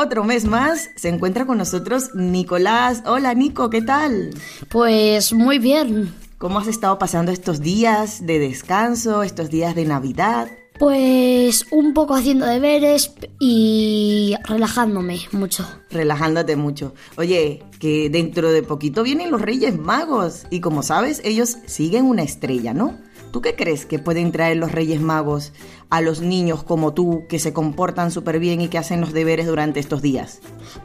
Otro 0.02 0.24
mes 0.24 0.46
más 0.46 0.92
se 0.96 1.10
encuentra 1.10 1.46
con 1.46 1.58
nosotros 1.58 2.16
Nicolás. 2.16 3.04
Hola 3.06 3.34
Nico, 3.34 3.70
¿qué 3.70 3.82
tal? 3.82 4.30
Pues 4.70 5.34
muy 5.34 5.60
bien. 5.60 6.16
¿Cómo 6.38 6.60
has 6.60 6.68
estado 6.68 6.98
pasando 6.98 7.34
estos 7.34 7.60
días 7.60 8.26
de 8.26 8.40
descanso, 8.40 9.24
estos 9.24 9.50
días 9.50 9.76
de 9.76 9.84
Navidad? 9.84 10.48
Pues 10.80 11.66
un 11.72 11.94
poco 11.94 12.16
haciendo 12.16 12.46
deberes 12.46 13.12
y 13.42 14.36
relajándome 14.46 15.20
mucho. 15.34 15.68
Relajándote 15.90 16.56
mucho. 16.56 16.94
Oye, 17.18 17.62
que 17.82 18.10
dentro 18.10 18.54
de 18.54 18.64
poquito 18.64 19.04
vienen 19.04 19.32
los 19.32 19.42
Reyes 19.42 19.78
Magos 19.78 20.46
y 20.50 20.62
como 20.62 20.82
sabes, 20.82 21.20
ellos 21.26 21.58
siguen 21.66 22.06
una 22.06 22.24
estrella, 22.24 22.74
¿no? 22.74 22.98
¿Tú 23.32 23.42
qué 23.42 23.56
crees 23.56 23.86
que 23.86 24.00
pueden 24.00 24.32
traer 24.32 24.58
los 24.58 24.72
Reyes 24.72 25.02
Magos 25.02 25.54
a 25.90 26.02
los 26.02 26.22
niños 26.22 26.64
como 26.64 26.94
tú 26.94 27.26
que 27.30 27.38
se 27.38 27.54
comportan 27.54 28.12
súper 28.12 28.40
bien 28.40 28.62
y 28.62 28.70
que 28.70 28.78
hacen 28.78 29.02
los 29.02 29.14
deberes 29.14 29.46
durante 29.46 29.80
estos 29.80 30.02
días? 30.02 30.40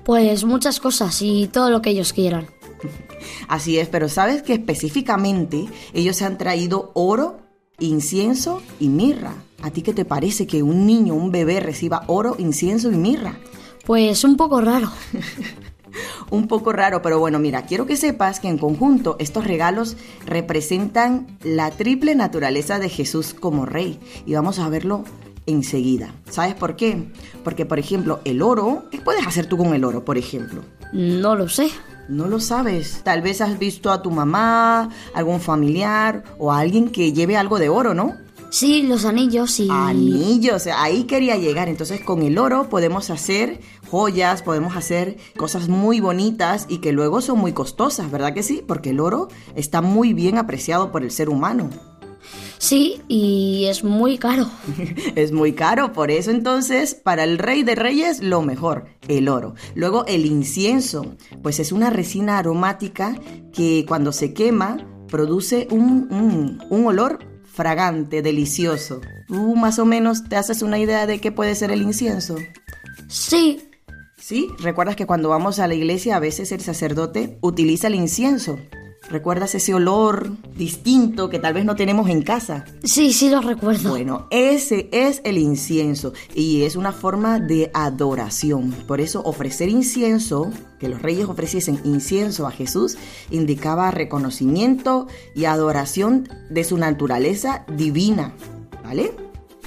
Pues 0.04 0.44
muchas 0.44 0.78
cosas 0.78 1.20
y 1.22 1.48
todo 1.48 1.70
lo 1.70 1.80
que 1.80 1.90
ellos 1.90 2.12
quieran. 2.12 2.46
Así 3.48 3.78
es, 3.78 3.88
pero 3.88 4.08
sabes 4.08 4.42
que 4.42 4.54
específicamente 4.54 5.66
ellos 5.94 6.20
han 6.20 6.36
traído 6.36 6.90
oro, 6.94 7.38
incienso 7.78 8.62
y 8.78 8.88
mirra. 8.88 9.34
¿A 9.62 9.70
ti 9.70 9.80
qué 9.80 9.94
te 9.94 10.04
parece 10.04 10.46
que 10.46 10.62
un 10.62 10.86
niño, 10.86 11.14
un 11.14 11.32
bebé 11.32 11.60
reciba 11.60 12.04
oro, 12.08 12.36
incienso 12.38 12.92
y 12.92 12.96
mirra? 12.96 13.38
Pues 13.86 14.24
un 14.24 14.36
poco 14.36 14.60
raro. 14.60 14.90
un 16.30 16.48
poco 16.48 16.72
raro, 16.72 17.02
pero 17.02 17.18
bueno, 17.18 17.38
mira, 17.38 17.62
quiero 17.62 17.86
que 17.86 17.96
sepas 17.96 18.40
que 18.40 18.48
en 18.48 18.58
conjunto 18.58 19.16
estos 19.18 19.46
regalos 19.46 19.96
representan 20.26 21.26
la 21.42 21.70
triple 21.70 22.14
naturaleza 22.14 22.78
de 22.78 22.88
Jesús 22.88 23.34
como 23.34 23.66
rey 23.66 23.98
y 24.26 24.34
vamos 24.34 24.58
a 24.58 24.68
verlo 24.68 25.04
enseguida. 25.46 26.14
¿Sabes 26.30 26.54
por 26.54 26.76
qué? 26.76 27.10
Porque, 27.42 27.66
por 27.66 27.78
ejemplo, 27.78 28.20
el 28.24 28.42
oro, 28.42 28.84
¿qué 28.90 28.98
puedes 28.98 29.26
hacer 29.26 29.46
tú 29.46 29.56
con 29.56 29.74
el 29.74 29.84
oro, 29.84 30.04
por 30.04 30.18
ejemplo? 30.18 30.62
No 30.92 31.34
lo 31.34 31.48
sé. 31.48 31.70
No 32.08 32.26
lo 32.26 32.38
sabes. 32.38 33.00
Tal 33.02 33.22
vez 33.22 33.40
has 33.40 33.58
visto 33.58 33.90
a 33.90 34.02
tu 34.02 34.10
mamá, 34.10 34.90
algún 35.14 35.40
familiar 35.40 36.24
o 36.38 36.52
a 36.52 36.58
alguien 36.58 36.90
que 36.90 37.12
lleve 37.12 37.36
algo 37.36 37.58
de 37.58 37.68
oro, 37.68 37.94
¿no? 37.94 38.14
Sí, 38.50 38.82
los 38.82 39.04
anillos 39.04 39.58
y... 39.58 39.68
Anillos, 39.70 40.68
ahí 40.68 41.04
quería 41.04 41.36
llegar. 41.36 41.68
Entonces 41.68 42.00
con 42.02 42.22
el 42.22 42.38
oro 42.38 42.68
podemos 42.68 43.10
hacer 43.10 43.60
joyas, 43.94 44.42
podemos 44.42 44.74
hacer 44.74 45.18
cosas 45.36 45.68
muy 45.68 46.00
bonitas 46.00 46.66
y 46.68 46.78
que 46.78 46.90
luego 46.90 47.20
son 47.20 47.38
muy 47.38 47.52
costosas, 47.52 48.10
¿verdad 48.10 48.34
que 48.34 48.42
sí? 48.42 48.60
Porque 48.66 48.90
el 48.90 48.98
oro 48.98 49.28
está 49.54 49.82
muy 49.82 50.14
bien 50.14 50.36
apreciado 50.36 50.90
por 50.90 51.04
el 51.04 51.12
ser 51.12 51.28
humano. 51.28 51.70
Sí, 52.58 53.00
y 53.06 53.66
es 53.66 53.84
muy 53.84 54.18
caro. 54.18 54.50
es 55.14 55.30
muy 55.30 55.52
caro, 55.52 55.92
por 55.92 56.10
eso 56.10 56.32
entonces 56.32 56.96
para 56.96 57.22
el 57.22 57.38
rey 57.38 57.62
de 57.62 57.76
reyes 57.76 58.20
lo 58.20 58.42
mejor, 58.42 58.86
el 59.06 59.28
oro. 59.28 59.54
Luego 59.76 60.04
el 60.06 60.26
incienso, 60.26 61.14
pues 61.40 61.60
es 61.60 61.70
una 61.70 61.88
resina 61.90 62.38
aromática 62.38 63.14
que 63.52 63.84
cuando 63.86 64.10
se 64.10 64.34
quema 64.34 64.78
produce 65.06 65.68
un, 65.70 66.58
un 66.68 66.84
olor 66.84 67.20
fragante, 67.44 68.22
delicioso. 68.22 69.00
¿Tú 69.28 69.54
más 69.54 69.78
o 69.78 69.84
menos 69.84 70.24
te 70.24 70.34
haces 70.34 70.62
una 70.62 70.80
idea 70.80 71.06
de 71.06 71.20
qué 71.20 71.30
puede 71.30 71.54
ser 71.54 71.70
el 71.70 71.82
incienso? 71.82 72.34
Sí. 73.06 73.60
¿Sí? 74.26 74.48
¿Recuerdas 74.58 74.96
que 74.96 75.04
cuando 75.04 75.28
vamos 75.28 75.58
a 75.58 75.68
la 75.68 75.74
iglesia 75.74 76.16
a 76.16 76.18
veces 76.18 76.50
el 76.50 76.62
sacerdote 76.62 77.36
utiliza 77.42 77.88
el 77.88 77.94
incienso? 77.94 78.58
¿Recuerdas 79.10 79.54
ese 79.54 79.74
olor 79.74 80.30
distinto 80.56 81.28
que 81.28 81.38
tal 81.38 81.52
vez 81.52 81.66
no 81.66 81.76
tenemos 81.76 82.08
en 82.08 82.22
casa? 82.22 82.64
Sí, 82.84 83.12
sí 83.12 83.28
lo 83.28 83.42
recuerdo. 83.42 83.90
Bueno, 83.90 84.26
ese 84.30 84.88
es 84.92 85.20
el 85.24 85.36
incienso 85.36 86.14
y 86.34 86.62
es 86.62 86.74
una 86.74 86.92
forma 86.92 87.38
de 87.38 87.70
adoración. 87.74 88.70
Por 88.88 89.02
eso 89.02 89.20
ofrecer 89.24 89.68
incienso, 89.68 90.50
que 90.78 90.88
los 90.88 91.02
reyes 91.02 91.28
ofreciesen 91.28 91.78
incienso 91.84 92.46
a 92.46 92.50
Jesús, 92.50 92.96
indicaba 93.30 93.90
reconocimiento 93.90 95.06
y 95.34 95.44
adoración 95.44 96.30
de 96.48 96.64
su 96.64 96.78
naturaleza 96.78 97.66
divina. 97.76 98.32
¿Vale? 98.82 99.12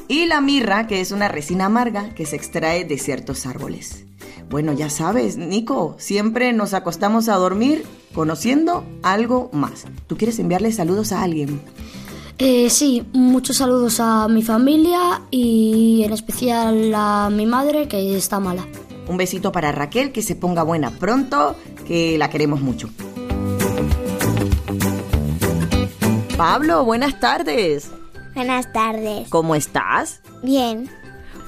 Y 0.08 0.26
la 0.26 0.42
mirra, 0.42 0.88
que 0.88 1.00
es 1.00 1.12
una 1.12 1.28
resina 1.28 1.66
amarga 1.66 2.10
que 2.16 2.26
se 2.26 2.38
extrae 2.38 2.86
de 2.86 2.98
ciertos 2.98 3.46
árboles. 3.46 4.07
Bueno, 4.50 4.72
ya 4.74 4.90
sabes, 4.90 5.38
Nico, 5.38 5.96
siempre 5.98 6.54
nos 6.54 6.74
acostamos 6.74 7.28
a 7.28 7.36
dormir 7.36 7.84
conociendo 8.14 8.86
algo 9.04 9.50
más. 9.52 9.86
¿Tú 10.08 10.16
quieres 10.16 10.40
enviarle 10.40 10.72
saludos 10.72 11.12
a 11.12 11.22
alguien? 11.22 11.62
Eh, 12.38 12.70
sí, 12.70 13.04
muchos 13.14 13.58
saludos 13.58 14.00
a 14.00 14.28
mi 14.28 14.44
familia 14.44 15.22
y 15.32 16.04
en 16.04 16.14
especial 16.14 16.94
a 16.96 17.30
mi 17.32 17.46
madre 17.46 17.88
que 17.88 18.16
está 18.16 18.40
mala. 18.40 18.66
Un 19.08 19.18
besito 19.18 19.52
para 19.52 19.72
Raquel, 19.72 20.12
que 20.12 20.22
se 20.22 20.36
ponga 20.36 20.64
buena 20.64 20.92
pronto, 20.92 21.56
que 21.86 22.18
la 22.18 22.30
queremos 22.30 22.62
mucho. 22.62 22.90
Pablo, 26.38 26.86
buenas 26.86 27.20
tardes. 27.20 27.90
Buenas 28.36 28.72
tardes. 28.72 29.28
¿Cómo 29.30 29.56
estás? 29.56 30.22
Bien. 30.44 30.88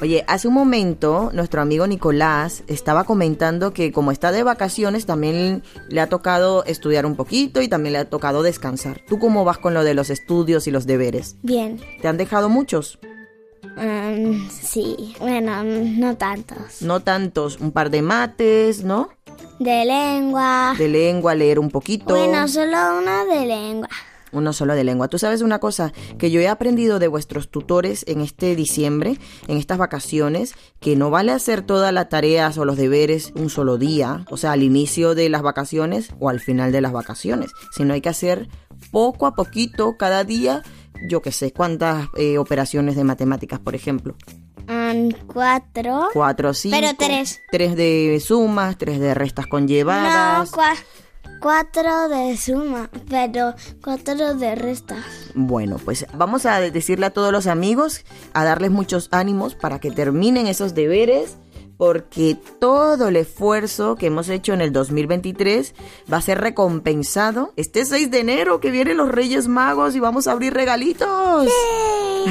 Oye, 0.02 0.24
hace 0.28 0.48
un 0.48 0.54
momento 0.54 1.30
nuestro 1.34 1.62
amigo 1.62 1.86
Nicolás 1.86 2.64
estaba 2.68 3.04
comentando 3.04 3.74
que 3.74 3.92
como 3.92 4.12
está 4.12 4.32
de 4.32 4.44
vacaciones 4.44 5.06
también 5.06 5.62
le 5.90 6.00
ha 6.00 6.08
tocado 6.08 6.64
estudiar 6.64 7.06
un 7.06 7.18
poquito 7.18 7.62
y 7.62 7.68
también 7.68 7.94
le 7.94 8.00
ha 8.00 8.10
tocado 8.10 8.42
descansar. 8.42 9.02
¿Tú 9.10 9.20
cómo 9.20 9.44
vas 9.44 9.58
con 9.58 9.74
lo 9.74 9.84
de 9.84 9.94
los 9.94 10.10
estudios 10.10 10.68
y 10.68 10.72
los 10.72 10.86
deberes? 10.86 11.36
Bien. 11.44 11.82
¿Te 12.02 12.08
han 12.08 12.16
dejado 12.16 12.48
muchos? 12.48 12.98
Um, 13.76 14.50
sí, 14.50 15.16
bueno, 15.20 15.64
no 15.66 16.16
tantos. 16.16 16.82
No 16.82 17.02
tantos, 17.02 17.60
un 17.60 17.74
par 17.74 17.90
de 17.90 18.02
mates, 18.02 18.86
¿no? 18.86 19.10
De 19.60 19.84
lengua. 19.84 20.76
De 20.78 20.88
lengua, 20.88 21.36
leer 21.36 21.60
un 21.60 21.70
poquito. 21.70 22.16
Bueno, 22.16 22.48
solo 22.48 22.78
uno 23.00 23.26
de 23.26 23.46
lengua 23.46 23.90
uno 24.32 24.54
solo 24.54 24.76
de 24.76 24.84
lengua. 24.84 25.08
Tú 25.08 25.20
sabes 25.20 25.42
una 25.42 25.60
cosa 25.60 25.94
que 26.18 26.32
yo 26.32 26.40
he 26.42 26.48
aprendido 26.48 27.00
de 27.00 27.08
vuestros 27.08 27.50
tutores 27.50 28.04
en 28.08 28.22
este 28.22 28.56
diciembre, 28.56 29.18
en 29.48 29.58
estas 29.58 29.78
vacaciones, 29.78 30.54
que 30.80 30.96
no 30.96 31.10
vale 31.10 31.32
hacer 31.32 31.62
todas 31.62 31.94
las 31.94 32.10
tareas 32.10 32.58
o 32.58 32.66
los 32.66 32.78
deberes 32.78 33.32
un 33.36 33.50
solo 33.50 33.78
día, 33.78 34.26
o 34.30 34.38
sea, 34.38 34.54
al 34.54 34.64
inicio 34.64 35.16
de 35.16 35.30
las 35.30 35.42
vacaciones 35.42 36.10
o 36.20 36.30
al 36.30 36.40
final 36.40 36.72
de 36.72 36.82
las 36.82 36.92
vacaciones, 36.92 37.52
sino 37.76 37.94
hay 37.94 38.02
que 38.02 38.10
hacer 38.10 38.50
poco 38.92 39.28
a 39.28 39.36
poquito 39.36 39.98
cada 39.98 40.24
día, 40.24 40.64
yo 41.08 41.22
que 41.22 41.32
sé, 41.32 41.52
cuántas 41.52 42.08
eh, 42.18 42.38
operaciones 42.38 42.96
de 42.96 43.04
matemáticas, 43.04 43.60
por 43.60 43.76
ejemplo. 43.76 44.16
cuatro. 45.34 46.10
Cuatro, 46.14 46.54
cinco. 46.54 46.78
Pero 46.80 46.94
tres. 46.98 47.42
Tres 47.52 47.76
de 47.76 48.22
sumas, 48.26 48.78
tres 48.78 49.00
de 49.00 49.14
restas 49.14 49.48
conllevadas. 49.48 50.50
No, 50.50 50.56
cuatro. 50.56 50.84
Cuatro 51.40 52.10
de 52.10 52.36
suma, 52.36 52.90
pero 53.10 53.54
cuatro 53.84 54.36
de 54.36 54.56
resta. 54.56 54.98
Bueno, 55.36 55.78
pues 55.84 56.06
vamos 56.14 56.46
a 56.46 56.60
decirle 56.60 57.06
a 57.06 57.12
todos 57.12 57.32
los 57.32 57.48
amigos, 57.48 58.04
a 58.34 58.44
darles 58.44 58.72
muchos 58.72 59.08
ánimos 59.12 59.56
para 59.56 59.80
que 59.80 59.92
terminen 59.92 60.48
esos 60.48 60.76
deberes, 60.76 61.38
porque 61.78 62.36
todo 62.60 63.08
el 63.08 63.16
esfuerzo 63.16 63.96
que 63.96 64.08
hemos 64.08 64.28
hecho 64.28 64.54
en 64.54 64.60
el 64.60 64.74
2023 64.74 65.74
va 66.12 66.18
a 66.18 66.22
ser 66.22 66.42
recompensado 66.42 67.54
este 67.56 67.86
6 67.86 68.12
de 68.12 68.20
enero 68.20 68.60
que 68.60 68.70
vienen 68.70 68.98
los 68.98 69.10
Reyes 69.10 69.48
Magos 69.48 69.96
y 69.96 70.02
vamos 70.02 70.28
a 70.28 70.34
abrir 70.34 70.54
regalitos. 70.54 71.48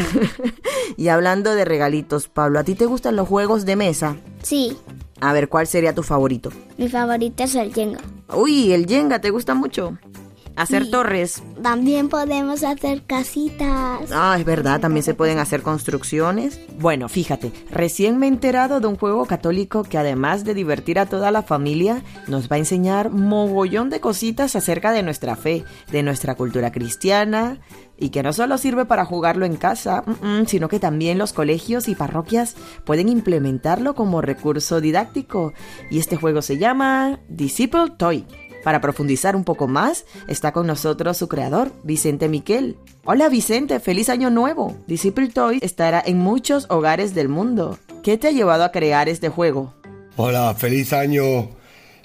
y 0.98 1.08
hablando 1.08 1.54
de 1.54 1.64
regalitos, 1.64 2.28
Pablo, 2.28 2.58
¿a 2.58 2.64
ti 2.64 2.74
te 2.74 2.84
gustan 2.84 3.16
los 3.16 3.26
juegos 3.26 3.64
de 3.64 3.76
mesa? 3.76 4.16
Sí. 4.42 4.76
A 5.20 5.32
ver, 5.32 5.48
¿cuál 5.48 5.66
sería 5.66 5.94
tu 5.94 6.02
favorito? 6.02 6.50
Mi 6.76 6.88
favorito 6.88 7.42
es 7.44 7.54
el 7.54 7.72
Jenga. 7.74 8.00
Uy, 8.34 8.72
el 8.72 8.86
Jenga, 8.86 9.20
¿te 9.20 9.30
gusta 9.30 9.54
mucho? 9.54 9.98
Hacer 10.54 10.86
Sí. 10.86 10.90
torres. 10.90 11.40
También 11.62 12.08
podemos 12.08 12.64
hacer 12.64 13.04
casitas. 13.06 14.10
Ah, 14.12 14.36
es 14.38 14.44
verdad, 14.44 14.80
también 14.80 15.04
se 15.04 15.14
pueden 15.14 15.38
hacer 15.38 15.62
construcciones. 15.62 16.58
Bueno, 16.80 17.08
fíjate, 17.08 17.52
recién 17.70 18.18
me 18.18 18.26
he 18.26 18.28
enterado 18.28 18.80
de 18.80 18.88
un 18.88 18.96
juego 18.96 19.24
católico 19.26 19.84
que 19.84 19.98
además 19.98 20.44
de 20.44 20.54
divertir 20.54 20.98
a 20.98 21.06
toda 21.06 21.30
la 21.30 21.42
familia, 21.42 22.02
nos 22.26 22.50
va 22.50 22.56
a 22.56 22.58
enseñar 22.58 23.10
mogollón 23.10 23.88
de 23.88 24.00
cositas 24.00 24.56
acerca 24.56 24.90
de 24.90 25.04
nuestra 25.04 25.36
fe, 25.36 25.64
de 25.92 26.02
nuestra 26.02 26.34
cultura 26.34 26.72
cristiana, 26.72 27.58
y 27.98 28.10
que 28.10 28.22
no 28.22 28.32
solo 28.32 28.58
sirve 28.58 28.84
para 28.84 29.04
jugarlo 29.04 29.44
en 29.44 29.56
casa, 29.56 30.04
sino 30.46 30.68
que 30.68 30.80
también 30.80 31.18
los 31.18 31.32
colegios 31.32 31.88
y 31.88 31.94
parroquias 31.94 32.54
pueden 32.84 33.08
implementarlo 33.08 33.94
como 33.94 34.20
recurso 34.20 34.80
didáctico. 34.80 35.52
Y 35.90 35.98
este 35.98 36.16
juego 36.16 36.42
se 36.42 36.58
llama 36.58 37.20
Disciple 37.28 37.92
Toy. 37.96 38.24
Para 38.64 38.80
profundizar 38.80 39.36
un 39.36 39.44
poco 39.44 39.68
más, 39.68 40.04
está 40.26 40.52
con 40.52 40.66
nosotros 40.66 41.16
su 41.16 41.28
creador, 41.28 41.72
Vicente 41.84 42.28
Miquel. 42.28 42.76
Hola 43.04 43.28
Vicente, 43.28 43.80
feliz 43.80 44.08
año 44.08 44.30
nuevo. 44.30 44.76
Disciple 44.86 45.28
Toy 45.28 45.58
estará 45.62 46.02
en 46.04 46.18
muchos 46.18 46.66
hogares 46.68 47.14
del 47.14 47.28
mundo. 47.28 47.78
¿Qué 48.02 48.18
te 48.18 48.28
ha 48.28 48.32
llevado 48.32 48.64
a 48.64 48.72
crear 48.72 49.08
este 49.08 49.28
juego? 49.28 49.74
Hola, 50.16 50.54
feliz 50.54 50.92
año. 50.92 51.57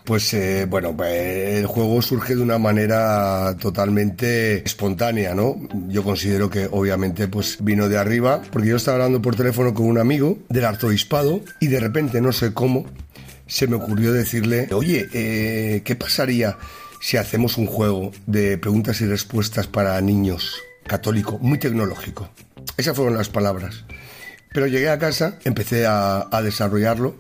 Pues 0.03 0.33
eh, 0.33 0.65
bueno, 0.69 0.95
pues, 0.97 1.11
el 1.59 1.65
juego 1.65 2.01
surge 2.01 2.35
de 2.35 2.41
una 2.41 2.57
manera 2.57 3.55
totalmente 3.57 4.57
espontánea, 4.65 5.33
¿no? 5.33 5.55
Yo 5.87 6.03
considero 6.03 6.49
que 6.49 6.67
obviamente 6.69 7.29
pues 7.29 7.57
vino 7.61 7.87
de 7.87 7.97
arriba, 7.97 8.41
porque 8.51 8.67
yo 8.67 8.75
estaba 8.75 8.95
hablando 8.97 9.21
por 9.21 9.35
teléfono 9.35 9.73
con 9.73 9.85
un 9.85 9.97
amigo 9.97 10.39
del 10.49 10.65
arzobispado 10.65 11.39
y 11.61 11.67
de 11.67 11.79
repente 11.79 12.19
no 12.19 12.33
sé 12.33 12.53
cómo 12.53 12.85
se 13.47 13.67
me 13.67 13.77
ocurrió 13.77 14.11
decirle, 14.11 14.67
oye, 14.73 15.07
eh, 15.13 15.81
¿qué 15.85 15.95
pasaría 15.95 16.57
si 16.99 17.15
hacemos 17.15 17.57
un 17.57 17.67
juego 17.67 18.11
de 18.25 18.57
preguntas 18.57 18.99
y 18.99 19.05
respuestas 19.05 19.67
para 19.67 19.99
niños 20.01 20.57
católico, 20.85 21.39
muy 21.39 21.59
tecnológico? 21.59 22.29
Esas 22.75 22.93
fueron 22.93 23.15
las 23.15 23.29
palabras. 23.29 23.85
Pero 24.51 24.67
llegué 24.67 24.89
a 24.89 24.99
casa, 24.99 25.39
empecé 25.45 25.85
a 25.87 26.41
desarrollarlo 26.43 27.15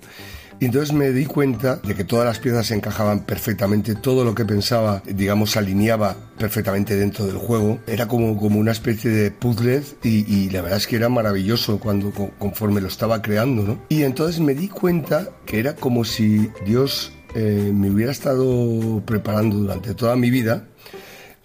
y 0.63 0.67
entonces 0.67 0.93
me 0.95 1.11
di 1.11 1.25
cuenta 1.25 1.75
de 1.85 1.93
que 1.93 2.05
todas 2.05 2.25
las 2.25 2.39
piezas 2.39 2.67
se 2.67 2.73
encajaban 2.73 3.25
perfectamente, 3.25 3.95
todo 3.95 4.23
lo 4.23 4.33
que 4.33 4.45
pensaba, 4.45 5.03
digamos, 5.05 5.57
alineaba 5.57 6.15
perfectamente 6.37 6.95
dentro 6.95 7.25
del 7.25 7.35
juego. 7.35 7.79
Era 7.85 8.07
como, 8.07 8.37
como 8.37 8.59
una 8.59 8.71
especie 8.71 9.11
de 9.11 9.29
puzzle 9.29 9.83
y, 10.03 10.49
la 10.51 10.61
verdad 10.61 10.77
es 10.77 10.87
que 10.87 10.95
era 10.95 11.09
maravilloso 11.09 11.79
cuando 11.81 12.11
co- 12.11 12.31
conforme 12.39 12.79
lo 12.79 12.87
estaba 12.87 13.21
creando, 13.21 13.63
¿no? 13.63 13.81
Y 13.89 14.03
entonces 14.03 14.39
me 14.39 14.53
di 14.53 14.69
cuenta 14.69 15.27
que 15.45 15.59
era 15.59 15.75
como 15.75 16.05
si 16.05 16.49
Dios 16.65 17.11
eh, 17.35 17.71
me 17.75 17.91
hubiera 17.91 18.13
estado 18.13 19.01
preparando 19.05 19.57
durante 19.57 19.93
toda 19.95 20.15
mi 20.15 20.29
vida 20.29 20.69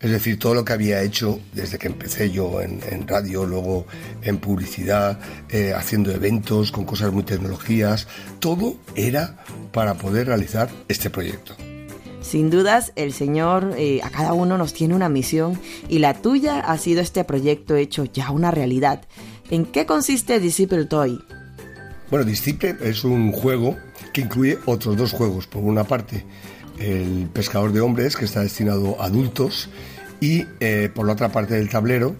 es 0.00 0.10
decir, 0.10 0.38
todo 0.38 0.54
lo 0.54 0.64
que 0.64 0.72
había 0.72 1.02
hecho 1.02 1.40
desde 1.52 1.78
que 1.78 1.88
empecé 1.88 2.30
yo 2.30 2.60
en, 2.60 2.80
en 2.88 3.08
radio, 3.08 3.44
luego 3.44 3.86
en 4.22 4.38
publicidad, 4.38 5.18
eh, 5.50 5.72
haciendo 5.74 6.12
eventos 6.12 6.70
con 6.70 6.84
cosas 6.84 7.12
muy 7.12 7.24
tecnologías, 7.24 8.06
todo 8.38 8.76
era 8.94 9.38
para 9.72 9.94
poder 9.94 10.28
realizar 10.28 10.68
este 10.88 11.10
proyecto. 11.10 11.56
Sin 12.20 12.50
dudas, 12.50 12.92
el 12.94 13.12
Señor 13.12 13.74
eh, 13.76 14.00
a 14.02 14.10
cada 14.10 14.34
uno 14.34 14.58
nos 14.58 14.74
tiene 14.74 14.94
una 14.94 15.08
misión 15.08 15.58
y 15.88 15.98
la 15.98 16.14
tuya 16.14 16.60
ha 16.60 16.76
sido 16.76 17.00
este 17.00 17.24
proyecto 17.24 17.74
hecho 17.74 18.04
ya 18.04 18.30
una 18.30 18.50
realidad. 18.50 19.02
¿En 19.50 19.64
qué 19.64 19.86
consiste 19.86 20.38
Disciple 20.38 20.84
Toy? 20.84 21.18
Bueno, 22.10 22.24
Disciple 22.24 22.76
es 22.82 23.04
un 23.04 23.32
juego 23.32 23.76
que 24.12 24.22
incluye 24.22 24.58
otros 24.66 24.96
dos 24.96 25.12
juegos. 25.12 25.46
Por 25.46 25.62
una 25.62 25.84
parte, 25.84 26.24
el 26.80 27.28
pescador 27.32 27.72
de 27.72 27.80
hombres, 27.80 28.16
que 28.16 28.24
está 28.24 28.40
destinado 28.40 29.00
a 29.00 29.06
adultos, 29.06 29.68
y 30.20 30.46
eh, 30.60 30.90
por 30.92 31.06
la 31.06 31.12
otra 31.12 31.30
parte 31.30 31.54
del 31.54 31.68
tablero, 31.68 32.16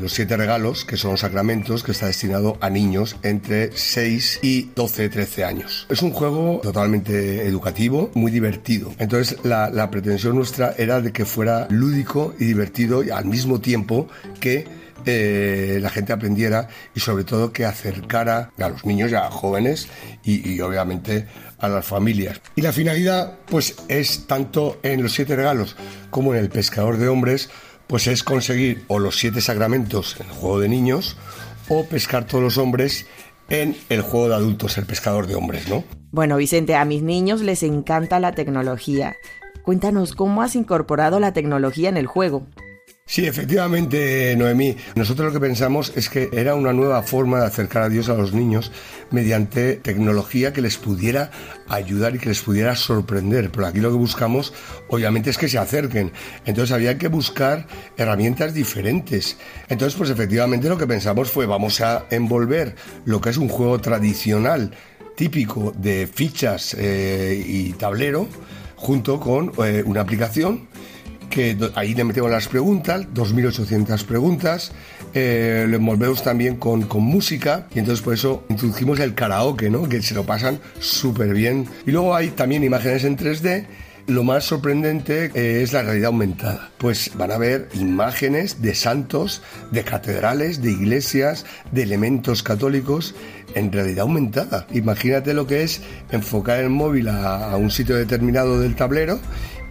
los 0.00 0.12
siete 0.12 0.36
regalos, 0.36 0.84
que 0.84 0.96
son 0.96 1.16
sacramentos, 1.16 1.82
que 1.82 1.92
está 1.92 2.06
destinado 2.06 2.58
a 2.60 2.68
niños 2.68 3.16
entre 3.22 3.72
6 3.74 4.40
y 4.42 4.70
12, 4.74 5.08
13 5.08 5.44
años. 5.44 5.86
Es 5.88 6.02
un 6.02 6.12
juego 6.12 6.60
totalmente 6.62 7.46
educativo, 7.46 8.10
muy 8.14 8.30
divertido. 8.30 8.92
Entonces, 8.98 9.38
la, 9.44 9.88
pretensión 9.90 10.36
nuestra 10.36 10.74
era 10.76 11.00
de 11.00 11.12
que 11.12 11.24
fuera 11.24 11.66
lúdico 11.70 12.34
y 12.38 12.44
divertido 12.44 13.02
y 13.02 13.10
al 13.10 13.24
mismo 13.24 13.60
tiempo 13.60 14.08
que 14.40 14.66
eh, 15.06 15.78
la 15.80 15.88
gente 15.88 16.12
aprendiera 16.12 16.68
y 16.94 17.00
sobre 17.00 17.24
todo 17.24 17.52
que 17.52 17.64
acercara 17.64 18.50
a 18.58 18.68
los 18.68 18.84
niños 18.84 19.10
y 19.10 19.14
a 19.14 19.30
jóvenes 19.30 19.88
y 20.22 20.60
obviamente 20.60 21.26
a 21.58 21.68
las 21.68 21.86
familias. 21.86 22.40
Y 22.56 22.62
la 22.62 22.72
finalidad 22.72 23.38
pues 23.46 23.76
es 23.88 24.26
tanto 24.26 24.78
en 24.82 25.02
los 25.02 25.12
siete 25.12 25.36
regalos 25.36 25.76
como 26.10 26.34
en 26.34 26.40
el 26.40 26.48
pescador 26.48 26.96
de 26.96 27.08
hombres 27.08 27.50
pues 27.86 28.06
es 28.06 28.22
conseguir 28.22 28.84
o 28.88 28.98
los 28.98 29.18
siete 29.18 29.40
sacramentos 29.40 30.20
en 30.20 30.26
el 30.26 30.32
juego 30.32 30.60
de 30.60 30.68
niños 30.68 31.16
o 31.68 31.84
pescar 31.84 32.26
todos 32.26 32.44
los 32.44 32.58
hombres 32.58 33.06
en 33.48 33.76
el 33.88 34.02
juego 34.02 34.28
de 34.28 34.34
adultos, 34.34 34.76
el 34.76 34.84
pescador 34.84 35.26
de 35.26 35.34
hombres, 35.34 35.68
¿no? 35.68 35.84
Bueno, 36.10 36.36
Vicente, 36.36 36.74
a 36.74 36.84
mis 36.84 37.02
niños 37.02 37.40
les 37.40 37.62
encanta 37.62 38.20
la 38.20 38.32
tecnología. 38.32 39.16
Cuéntanos 39.62 40.14
cómo 40.14 40.42
has 40.42 40.54
incorporado 40.54 41.18
la 41.18 41.32
tecnología 41.32 41.88
en 41.88 41.96
el 41.96 42.06
juego. 42.06 42.46
Sí, 43.10 43.24
efectivamente, 43.24 44.36
Noemí. 44.36 44.76
Nosotros 44.94 45.28
lo 45.28 45.32
que 45.32 45.46
pensamos 45.46 45.94
es 45.96 46.10
que 46.10 46.28
era 46.30 46.54
una 46.54 46.74
nueva 46.74 47.02
forma 47.02 47.40
de 47.40 47.46
acercar 47.46 47.84
a 47.84 47.88
Dios 47.88 48.10
a 48.10 48.14
los 48.14 48.34
niños 48.34 48.70
mediante 49.10 49.76
tecnología 49.76 50.52
que 50.52 50.60
les 50.60 50.76
pudiera 50.76 51.30
ayudar 51.68 52.14
y 52.14 52.18
que 52.18 52.28
les 52.28 52.42
pudiera 52.42 52.76
sorprender. 52.76 53.50
Pero 53.50 53.66
aquí 53.66 53.80
lo 53.80 53.88
que 53.88 53.96
buscamos, 53.96 54.52
obviamente, 54.88 55.30
es 55.30 55.38
que 55.38 55.48
se 55.48 55.56
acerquen. 55.56 56.12
Entonces 56.44 56.70
había 56.70 56.98
que 56.98 57.08
buscar 57.08 57.66
herramientas 57.96 58.52
diferentes. 58.52 59.38
Entonces, 59.70 59.96
pues 59.96 60.10
efectivamente 60.10 60.68
lo 60.68 60.76
que 60.76 60.86
pensamos 60.86 61.30
fue 61.30 61.46
vamos 61.46 61.80
a 61.80 62.04
envolver 62.10 62.76
lo 63.06 63.22
que 63.22 63.30
es 63.30 63.38
un 63.38 63.48
juego 63.48 63.80
tradicional, 63.80 64.72
típico 65.16 65.72
de 65.74 66.06
fichas 66.06 66.76
eh, 66.78 67.42
y 67.42 67.72
tablero, 67.72 68.28
junto 68.76 69.18
con 69.18 69.50
eh, 69.64 69.82
una 69.86 70.02
aplicación 70.02 70.68
que 71.28 71.56
ahí 71.74 71.94
le 71.94 72.04
metemos 72.04 72.30
las 72.30 72.48
preguntas, 72.48 73.06
2.800 73.14 74.04
preguntas, 74.04 74.72
eh, 75.14 75.66
lo 75.68 75.76
envolvemos 75.76 76.22
también 76.22 76.56
con, 76.56 76.82
con 76.82 77.02
música 77.02 77.66
y 77.74 77.78
entonces 77.78 78.04
por 78.04 78.14
eso 78.14 78.44
introdujimos 78.48 79.00
el 79.00 79.14
karaoke, 79.14 79.70
¿no? 79.70 79.88
que 79.88 80.02
se 80.02 80.14
lo 80.14 80.24
pasan 80.24 80.60
súper 80.80 81.34
bien. 81.34 81.66
Y 81.86 81.92
luego 81.92 82.14
hay 82.14 82.28
también 82.28 82.64
imágenes 82.64 83.04
en 83.04 83.16
3D. 83.16 83.66
Lo 84.06 84.24
más 84.24 84.44
sorprendente 84.44 85.30
eh, 85.34 85.62
es 85.62 85.74
la 85.74 85.82
realidad 85.82 86.06
aumentada. 86.06 86.70
Pues 86.78 87.10
van 87.14 87.30
a 87.30 87.36
ver 87.36 87.68
imágenes 87.74 88.62
de 88.62 88.74
santos, 88.74 89.42
de 89.70 89.84
catedrales, 89.84 90.62
de 90.62 90.70
iglesias, 90.70 91.44
de 91.72 91.82
elementos 91.82 92.42
católicos 92.42 93.14
en 93.54 93.70
realidad 93.70 94.00
aumentada. 94.00 94.66
Imagínate 94.72 95.34
lo 95.34 95.46
que 95.46 95.62
es 95.62 95.82
enfocar 96.10 96.60
el 96.60 96.70
móvil 96.70 97.08
a, 97.08 97.50
a 97.50 97.56
un 97.58 97.70
sitio 97.70 97.96
determinado 97.96 98.58
del 98.60 98.76
tablero 98.76 99.20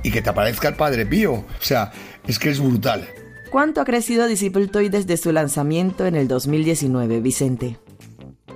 y 0.07 0.11
que 0.11 0.21
te 0.21 0.29
aparezca 0.29 0.69
el 0.69 0.75
Padre 0.75 1.05
Pío. 1.05 1.33
O 1.33 1.45
sea, 1.59 1.91
es 2.25 2.39
que 2.39 2.49
es 2.49 2.61
brutal. 2.61 3.05
¿Cuánto 3.51 3.81
ha 3.81 3.85
crecido 3.85 4.25
Disciple 4.25 4.67
Toy 4.67 4.87
desde 4.87 5.17
su 5.17 5.33
lanzamiento 5.33 6.05
en 6.05 6.15
el 6.15 6.29
2019, 6.29 7.19
Vicente? 7.19 7.77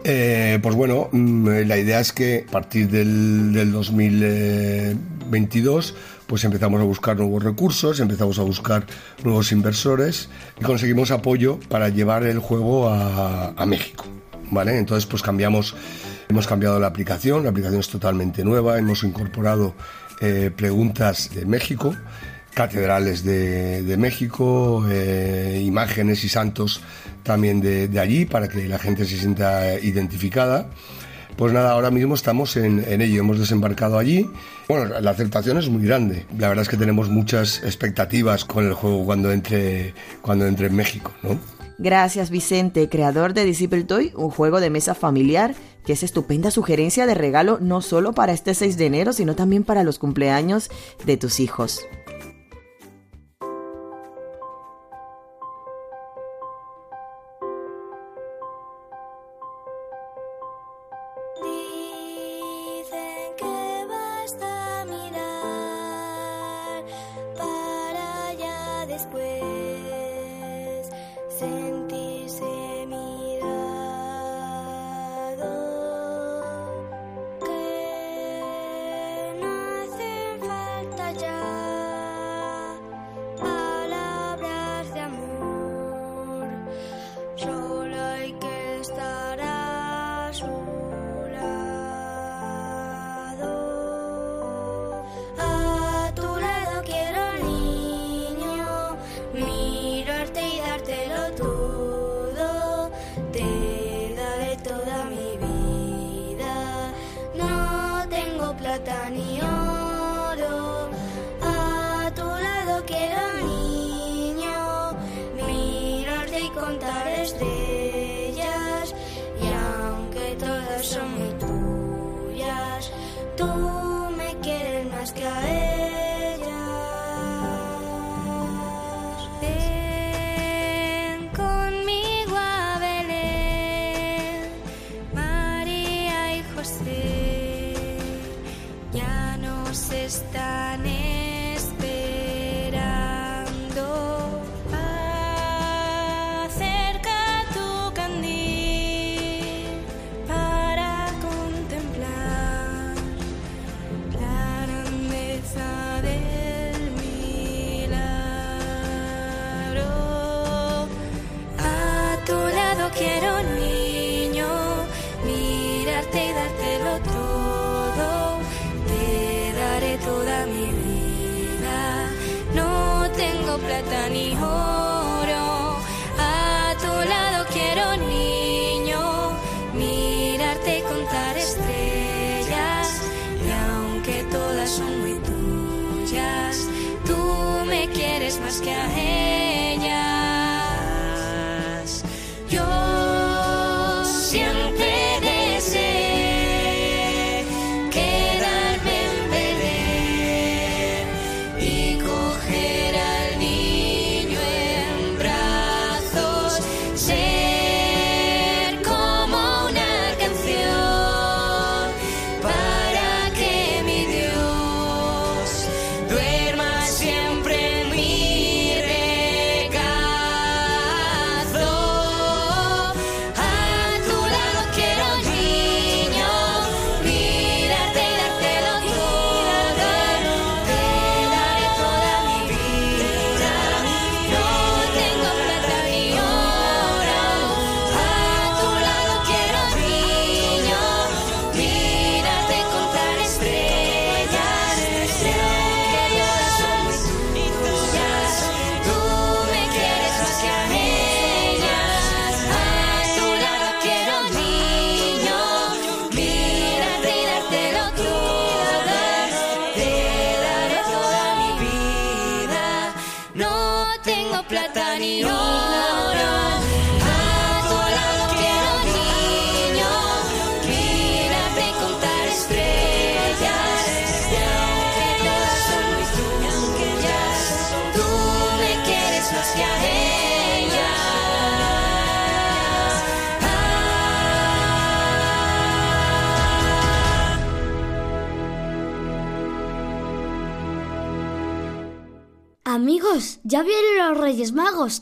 Eh, 0.05 0.59
pues 0.63 0.75
bueno, 0.75 1.09
mm, 1.11 1.49
la 1.67 1.77
idea 1.77 1.99
es 1.99 2.13
que 2.13 2.45
a 2.47 2.51
partir 2.51 2.89
del, 2.89 3.51
del 3.53 3.71
2022 3.71 5.93
pues 6.25 6.43
empezamos 6.45 6.79
a 6.79 6.85
buscar 6.85 7.17
nuevos 7.17 7.43
recursos, 7.43 7.99
empezamos 7.99 8.39
a 8.39 8.43
buscar 8.43 8.85
nuevos 9.23 9.51
inversores 9.51 10.29
y 10.59 10.63
conseguimos 10.63 11.11
apoyo 11.11 11.59
para 11.67 11.89
llevar 11.89 12.23
el 12.23 12.39
juego 12.39 12.87
a, 12.87 13.49
a 13.49 13.65
México. 13.65 14.05
¿Vale? 14.49 14.77
Entonces 14.77 15.05
pues 15.05 15.21
cambiamos, 15.21 15.75
hemos 16.29 16.47
cambiado 16.47 16.79
la 16.79 16.87
aplicación, 16.87 17.43
la 17.43 17.49
aplicación 17.49 17.81
es 17.81 17.89
totalmente 17.89 18.45
nueva, 18.45 18.79
hemos 18.79 19.03
incorporado 19.03 19.75
eh, 20.21 20.51
preguntas 20.55 21.31
de 21.33 21.45
México, 21.45 21.95
catedrales 22.53 23.23
de, 23.23 23.83
de 23.83 23.97
México, 23.97 24.85
eh, 24.89 25.61
imágenes 25.65 26.23
y 26.23 26.29
santos 26.29 26.81
también 27.23 27.61
de, 27.61 27.87
de 27.87 27.99
allí 27.99 28.25
para 28.25 28.47
que 28.47 28.67
la 28.67 28.79
gente 28.79 29.05
se 29.05 29.17
sienta 29.17 29.79
identificada. 29.79 30.69
Pues 31.37 31.53
nada, 31.53 31.71
ahora 31.71 31.91
mismo 31.91 32.13
estamos 32.13 32.55
en, 32.57 32.83
en 32.87 33.01
ello, 33.01 33.21
hemos 33.21 33.39
desembarcado 33.39 33.97
allí. 33.97 34.29
Bueno, 34.67 34.99
la 34.99 35.11
aceptación 35.11 35.57
es 35.57 35.69
muy 35.69 35.83
grande. 35.83 36.25
La 36.37 36.49
verdad 36.49 36.63
es 36.63 36.69
que 36.69 36.77
tenemos 36.77 37.09
muchas 37.09 37.63
expectativas 37.63 38.45
con 38.45 38.67
el 38.67 38.73
juego 38.73 39.05
cuando 39.05 39.31
entre, 39.31 39.93
cuando 40.21 40.45
entre 40.45 40.67
en 40.67 40.75
México, 40.75 41.11
¿no? 41.23 41.39
Gracias 41.77 42.29
Vicente, 42.29 42.89
creador 42.89 43.33
de 43.33 43.43
Disciple 43.43 43.83
Toy, 43.85 44.11
un 44.15 44.29
juego 44.29 44.59
de 44.59 44.69
mesa 44.69 44.93
familiar 44.93 45.55
que 45.85 45.93
es 45.93 46.03
estupenda 46.03 46.51
sugerencia 46.51 47.05
de 47.05 47.13
regalo 47.13 47.57
no 47.59 47.81
solo 47.81 48.13
para 48.13 48.33
este 48.33 48.53
6 48.53 48.77
de 48.77 48.85
enero, 48.85 49.13
sino 49.13 49.35
también 49.35 49.63
para 49.63 49.83
los 49.83 49.99
cumpleaños 49.99 50.69
de 51.05 51.17
tus 51.17 51.39
hijos. 51.39 51.81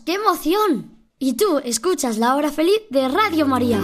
¡Qué 0.05 0.15
emoción! 0.15 1.07
Y 1.19 1.33
tú 1.33 1.59
escuchas 1.63 2.17
la 2.17 2.35
hora 2.35 2.51
feliz 2.51 2.81
de 2.89 3.07
Radio 3.07 3.47
María. 3.47 3.81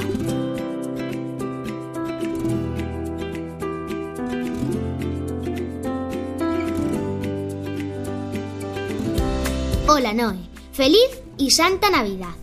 Hola 9.88 10.13
Noé, 10.13 10.38
feliz 10.73 10.99
y 11.38 11.51
santa 11.51 11.89
Navidad. 11.89 12.36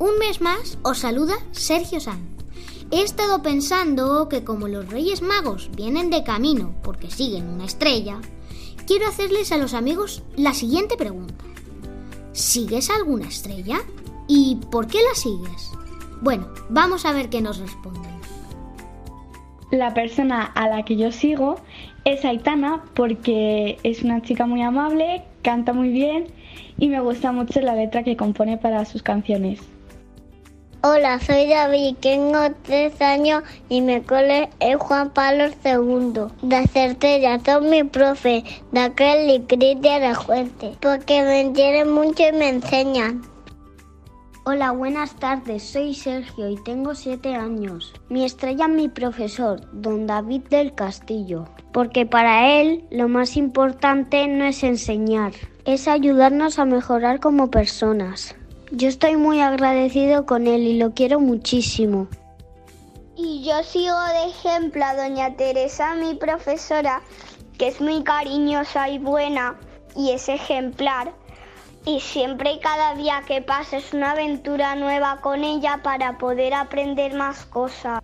Un 0.00 0.18
mes 0.18 0.40
más 0.40 0.76
os 0.82 0.98
saluda 0.98 1.36
Sergio 1.52 2.00
Sanz. 2.00 2.26
He 2.90 3.02
estado 3.02 3.40
pensando 3.40 4.28
que 4.28 4.42
como 4.42 4.66
los 4.66 4.88
Reyes 4.88 5.22
Magos 5.22 5.70
vienen 5.76 6.10
de 6.10 6.24
camino 6.24 6.74
porque 6.82 7.10
siguen 7.12 7.48
una 7.48 7.66
estrella, 7.66 8.20
quiero 8.84 9.06
hacerles 9.06 9.52
a 9.52 9.58
los 9.58 9.74
amigos 9.74 10.24
la 10.36 10.54
siguiente 10.54 10.96
pregunta. 10.96 11.44
¿Sigues 12.36 12.90
alguna 12.90 13.28
estrella? 13.28 13.78
¿Y 14.28 14.56
por 14.70 14.86
qué 14.88 14.98
la 14.98 15.14
sigues? 15.14 15.72
Bueno, 16.20 16.46
vamos 16.68 17.06
a 17.06 17.12
ver 17.12 17.30
qué 17.30 17.40
nos 17.40 17.58
responden. 17.58 18.12
La 19.70 19.94
persona 19.94 20.44
a 20.44 20.68
la 20.68 20.84
que 20.84 20.96
yo 20.96 21.12
sigo 21.12 21.56
es 22.04 22.26
Aitana 22.26 22.84
porque 22.92 23.78
es 23.84 24.02
una 24.02 24.20
chica 24.20 24.44
muy 24.44 24.60
amable, 24.60 25.24
canta 25.40 25.72
muy 25.72 25.88
bien 25.88 26.26
y 26.78 26.88
me 26.88 27.00
gusta 27.00 27.32
mucho 27.32 27.58
la 27.62 27.74
letra 27.74 28.02
que 28.02 28.18
compone 28.18 28.58
para 28.58 28.84
sus 28.84 29.02
canciones. 29.02 29.60
Hola, 30.88 31.18
soy 31.18 31.48
David, 31.48 31.96
tengo 32.00 32.38
tres 32.62 33.02
años 33.02 33.42
y 33.68 33.80
mi 33.80 34.02
cole 34.02 34.50
es 34.60 34.76
Juan 34.76 35.10
Pablo 35.10 35.46
II. 35.64 36.28
De 36.42 36.64
Certera, 36.68 37.40
son 37.44 37.68
mi 37.68 37.82
profe, 37.82 38.44
de 38.70 38.80
aquel 38.80 39.28
y 39.28 39.40
Cristian 39.40 40.00
de 40.00 40.14
Fuente, 40.14 40.76
porque 40.80 41.22
me 41.22 41.40
entienden 41.40 41.90
mucho 41.92 42.28
y 42.28 42.32
me 42.38 42.50
enseñan. 42.50 43.22
Hola, 44.44 44.70
buenas 44.70 45.16
tardes, 45.16 45.64
soy 45.64 45.92
Sergio 45.92 46.48
y 46.50 46.62
tengo 46.62 46.94
siete 46.94 47.34
años. 47.34 47.92
Mi 48.08 48.24
estrella 48.24 48.66
es 48.66 48.70
mi 48.70 48.88
profesor, 48.88 49.62
don 49.72 50.06
David 50.06 50.42
del 50.50 50.72
Castillo, 50.72 51.48
porque 51.72 52.06
para 52.06 52.60
él 52.60 52.84
lo 52.92 53.08
más 53.08 53.36
importante 53.36 54.28
no 54.28 54.44
es 54.44 54.62
enseñar, 54.62 55.32
es 55.64 55.88
ayudarnos 55.88 56.60
a 56.60 56.64
mejorar 56.64 57.18
como 57.18 57.50
personas. 57.50 58.36
Yo 58.72 58.88
estoy 58.88 59.16
muy 59.16 59.40
agradecido 59.40 60.26
con 60.26 60.48
él 60.48 60.62
y 60.62 60.78
lo 60.78 60.92
quiero 60.92 61.20
muchísimo. 61.20 62.08
Y 63.16 63.44
yo 63.44 63.62
sigo 63.62 63.98
de 64.08 64.26
ejemplo 64.28 64.84
a 64.84 64.96
doña 64.96 65.36
Teresa, 65.36 65.94
mi 65.94 66.16
profesora, 66.16 67.00
que 67.58 67.68
es 67.68 67.80
muy 67.80 68.02
cariñosa 68.02 68.88
y 68.88 68.98
buena 68.98 69.56
y 69.94 70.10
es 70.10 70.28
ejemplar. 70.28 71.12
Y 71.84 72.00
siempre 72.00 72.54
y 72.54 72.58
cada 72.58 72.96
día 72.96 73.22
que 73.26 73.40
pasa 73.40 73.76
es 73.76 73.94
una 73.94 74.10
aventura 74.10 74.74
nueva 74.74 75.20
con 75.20 75.44
ella 75.44 75.80
para 75.84 76.18
poder 76.18 76.52
aprender 76.52 77.14
más 77.14 77.46
cosas. 77.46 78.02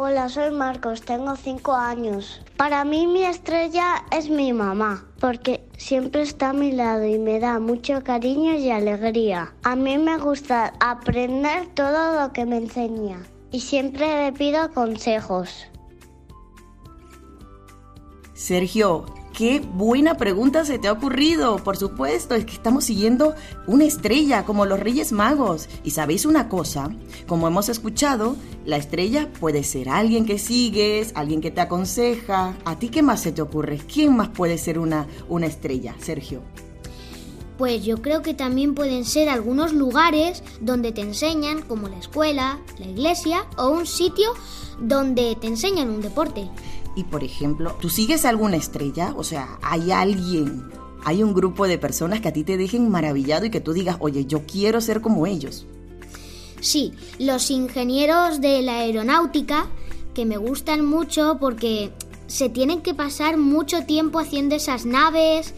Hola, 0.00 0.28
soy 0.28 0.52
Marcos, 0.52 1.02
tengo 1.02 1.34
cinco 1.34 1.74
años. 1.74 2.40
Para 2.56 2.84
mí 2.84 3.08
mi 3.08 3.24
estrella 3.24 4.04
es 4.12 4.30
mi 4.30 4.52
mamá, 4.52 5.04
porque 5.18 5.68
siempre 5.76 6.22
está 6.22 6.50
a 6.50 6.52
mi 6.52 6.70
lado 6.70 7.04
y 7.04 7.18
me 7.18 7.40
da 7.40 7.58
mucho 7.58 8.04
cariño 8.04 8.54
y 8.54 8.70
alegría. 8.70 9.54
A 9.64 9.74
mí 9.74 9.98
me 9.98 10.16
gusta 10.18 10.72
aprender 10.78 11.66
todo 11.74 12.20
lo 12.20 12.32
que 12.32 12.46
me 12.46 12.58
enseña 12.58 13.18
y 13.50 13.58
siempre 13.58 14.26
le 14.26 14.32
pido 14.32 14.72
consejos. 14.72 15.66
Sergio, 18.34 19.04
qué 19.38 19.60
buena 19.60 20.16
pregunta 20.16 20.64
se 20.64 20.80
te 20.80 20.88
ha 20.88 20.92
ocurrido. 20.92 21.62
Por 21.62 21.76
supuesto, 21.76 22.34
es 22.34 22.44
que 22.44 22.54
estamos 22.54 22.82
siguiendo 22.82 23.36
una 23.68 23.84
estrella 23.84 24.44
como 24.44 24.66
los 24.66 24.80
Reyes 24.80 25.12
Magos. 25.12 25.68
Y 25.84 25.92
sabéis 25.92 26.26
una 26.26 26.48
cosa, 26.48 26.90
como 27.28 27.46
hemos 27.46 27.68
escuchado, 27.68 28.34
la 28.66 28.78
estrella 28.78 29.32
puede 29.38 29.62
ser 29.62 29.90
alguien 29.90 30.26
que 30.26 30.40
sigues, 30.40 31.12
alguien 31.14 31.40
que 31.40 31.52
te 31.52 31.60
aconseja. 31.60 32.56
¿A 32.64 32.80
ti 32.80 32.88
qué 32.88 33.00
más 33.00 33.22
se 33.22 33.30
te 33.30 33.40
ocurre? 33.40 33.78
¿Quién 33.78 34.16
más 34.16 34.28
puede 34.30 34.58
ser 34.58 34.76
una, 34.76 35.06
una 35.28 35.46
estrella, 35.46 35.94
Sergio? 36.00 36.42
Pues 37.58 37.84
yo 37.84 38.02
creo 38.02 38.22
que 38.22 38.34
también 38.34 38.74
pueden 38.74 39.04
ser 39.04 39.28
algunos 39.28 39.72
lugares 39.72 40.42
donde 40.60 40.90
te 40.90 41.02
enseñan, 41.02 41.62
como 41.62 41.88
la 41.88 41.98
escuela, 41.98 42.58
la 42.80 42.86
iglesia 42.86 43.46
o 43.56 43.68
un 43.68 43.86
sitio 43.86 44.32
donde 44.80 45.36
te 45.40 45.46
enseñan 45.46 45.90
un 45.90 46.00
deporte. 46.00 46.48
Y 46.98 47.04
por 47.04 47.22
ejemplo, 47.22 47.76
¿tú 47.80 47.90
sigues 47.90 48.24
alguna 48.24 48.56
estrella? 48.56 49.14
O 49.16 49.22
sea, 49.22 49.60
¿hay 49.62 49.92
alguien, 49.92 50.64
hay 51.04 51.22
un 51.22 51.32
grupo 51.32 51.68
de 51.68 51.78
personas 51.78 52.20
que 52.20 52.26
a 52.26 52.32
ti 52.32 52.42
te 52.42 52.56
dejen 52.56 52.90
maravillado 52.90 53.46
y 53.46 53.50
que 53.50 53.60
tú 53.60 53.72
digas, 53.72 53.98
oye, 54.00 54.26
yo 54.26 54.42
quiero 54.46 54.80
ser 54.80 55.00
como 55.00 55.24
ellos? 55.24 55.64
Sí, 56.60 56.94
los 57.20 57.52
ingenieros 57.52 58.40
de 58.40 58.62
la 58.62 58.78
aeronáutica, 58.78 59.68
que 60.12 60.26
me 60.26 60.38
gustan 60.38 60.84
mucho 60.84 61.36
porque 61.38 61.92
se 62.26 62.48
tienen 62.48 62.82
que 62.82 62.94
pasar 62.94 63.36
mucho 63.36 63.84
tiempo 63.84 64.18
haciendo 64.18 64.56
esas 64.56 64.84
naves 64.84 65.54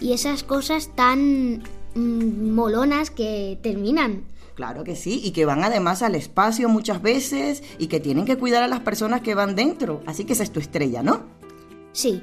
y 0.00 0.12
esas 0.12 0.44
cosas 0.44 0.94
tan 0.94 1.64
mm, 1.96 2.52
molonas 2.54 3.10
que 3.10 3.58
terminan. 3.64 4.22
Claro 4.54 4.84
que 4.84 4.94
sí, 4.94 5.20
y 5.24 5.32
que 5.32 5.46
van 5.46 5.64
además 5.64 6.02
al 6.02 6.14
espacio 6.14 6.68
muchas 6.68 7.02
veces 7.02 7.62
y 7.78 7.88
que 7.88 7.98
tienen 7.98 8.24
que 8.24 8.38
cuidar 8.38 8.62
a 8.62 8.68
las 8.68 8.80
personas 8.80 9.20
que 9.20 9.34
van 9.34 9.56
dentro. 9.56 10.02
Así 10.06 10.24
que 10.24 10.34
esa 10.34 10.44
es 10.44 10.52
tu 10.52 10.60
estrella, 10.60 11.02
¿no? 11.02 11.22
Sí. 11.92 12.22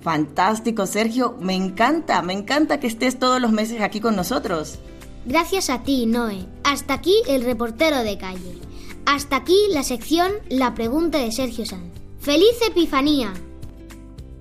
Fantástico, 0.00 0.86
Sergio. 0.86 1.36
Me 1.40 1.54
encanta, 1.54 2.22
me 2.22 2.32
encanta 2.32 2.78
que 2.78 2.86
estés 2.86 3.18
todos 3.18 3.40
los 3.40 3.50
meses 3.50 3.80
aquí 3.80 4.00
con 4.00 4.14
nosotros. 4.14 4.78
Gracias 5.26 5.68
a 5.70 5.82
ti, 5.82 6.06
Noé. 6.06 6.46
Hasta 6.62 6.94
aquí 6.94 7.14
el 7.26 7.42
reportero 7.42 8.04
de 8.04 8.18
calle. 8.18 8.58
Hasta 9.06 9.36
aquí 9.36 9.56
la 9.70 9.82
sección 9.82 10.32
La 10.48 10.74
pregunta 10.74 11.18
de 11.18 11.32
Sergio 11.32 11.66
Sanz. 11.66 11.92
¡Feliz 12.20 12.54
Epifanía! 12.66 13.32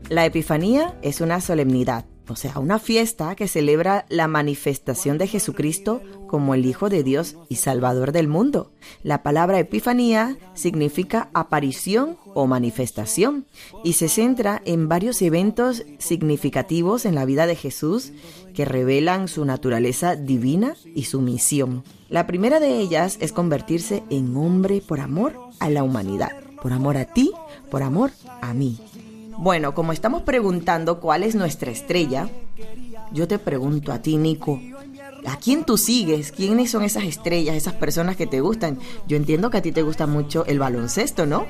La 0.09 0.25
Epifanía 0.25 0.97
es 1.01 1.19
una 1.21 1.41
solemnidad 1.41 2.05
o 2.33 2.35
sea, 2.35 2.57
una 2.57 2.79
fiesta 2.79 3.35
que 3.35 3.47
celebra 3.47 4.05
la 4.09 4.27
manifestación 4.27 5.19
de 5.19 5.27
Jesucristo 5.27 6.01
como 6.27 6.55
el 6.55 6.65
Hijo 6.65 6.89
de 6.89 7.03
Dios 7.03 7.35
y 7.47 7.57
Salvador 7.57 8.11
del 8.11 8.27
mundo. 8.27 8.71
La 9.03 9.21
palabra 9.21 9.59
Epifanía 9.59 10.35
significa 10.55 11.29
aparición 11.35 12.17
o 12.33 12.47
manifestación 12.47 13.45
y 13.83 13.93
se 13.93 14.09
centra 14.09 14.63
en 14.65 14.89
varios 14.89 15.21
eventos 15.21 15.83
significativos 15.99 17.05
en 17.05 17.13
la 17.13 17.25
vida 17.25 17.45
de 17.45 17.55
Jesús 17.55 18.13
que 18.55 18.65
revelan 18.65 19.27
su 19.27 19.45
naturaleza 19.45 20.15
divina 20.15 20.75
y 20.95 21.03
su 21.03 21.21
misión. 21.21 21.83
La 22.09 22.25
primera 22.25 22.59
de 22.59 22.79
ellas 22.79 23.19
es 23.21 23.31
convertirse 23.31 24.01
en 24.09 24.35
hombre 24.35 24.81
por 24.81 25.01
amor 25.01 25.35
a 25.59 25.69
la 25.69 25.83
humanidad, 25.83 26.31
por 26.63 26.73
amor 26.73 26.97
a 26.97 27.05
ti, 27.05 27.31
por 27.69 27.83
amor 27.83 28.09
a 28.41 28.55
mí. 28.55 28.79
Bueno, 29.37 29.73
como 29.73 29.93
estamos 29.93 30.21
preguntando 30.21 30.99
cuál 30.99 31.23
es 31.23 31.35
nuestra 31.35 31.71
estrella, 31.71 32.29
yo 33.11 33.27
te 33.27 33.39
pregunto 33.39 33.91
a 33.91 33.99
ti, 33.99 34.17
Nico, 34.17 34.59
¿a 35.25 35.37
quién 35.37 35.63
tú 35.63 35.77
sigues? 35.77 36.31
¿Quiénes 36.31 36.71
son 36.71 36.83
esas 36.83 37.03
estrellas, 37.03 37.55
esas 37.55 37.73
personas 37.73 38.15
que 38.15 38.27
te 38.27 38.41
gustan? 38.41 38.79
Yo 39.07 39.17
entiendo 39.17 39.49
que 39.49 39.57
a 39.57 39.61
ti 39.61 39.71
te 39.71 39.83
gusta 39.83 40.07
mucho 40.07 40.45
el 40.45 40.59
baloncesto, 40.59 41.25
¿no? 41.25 41.45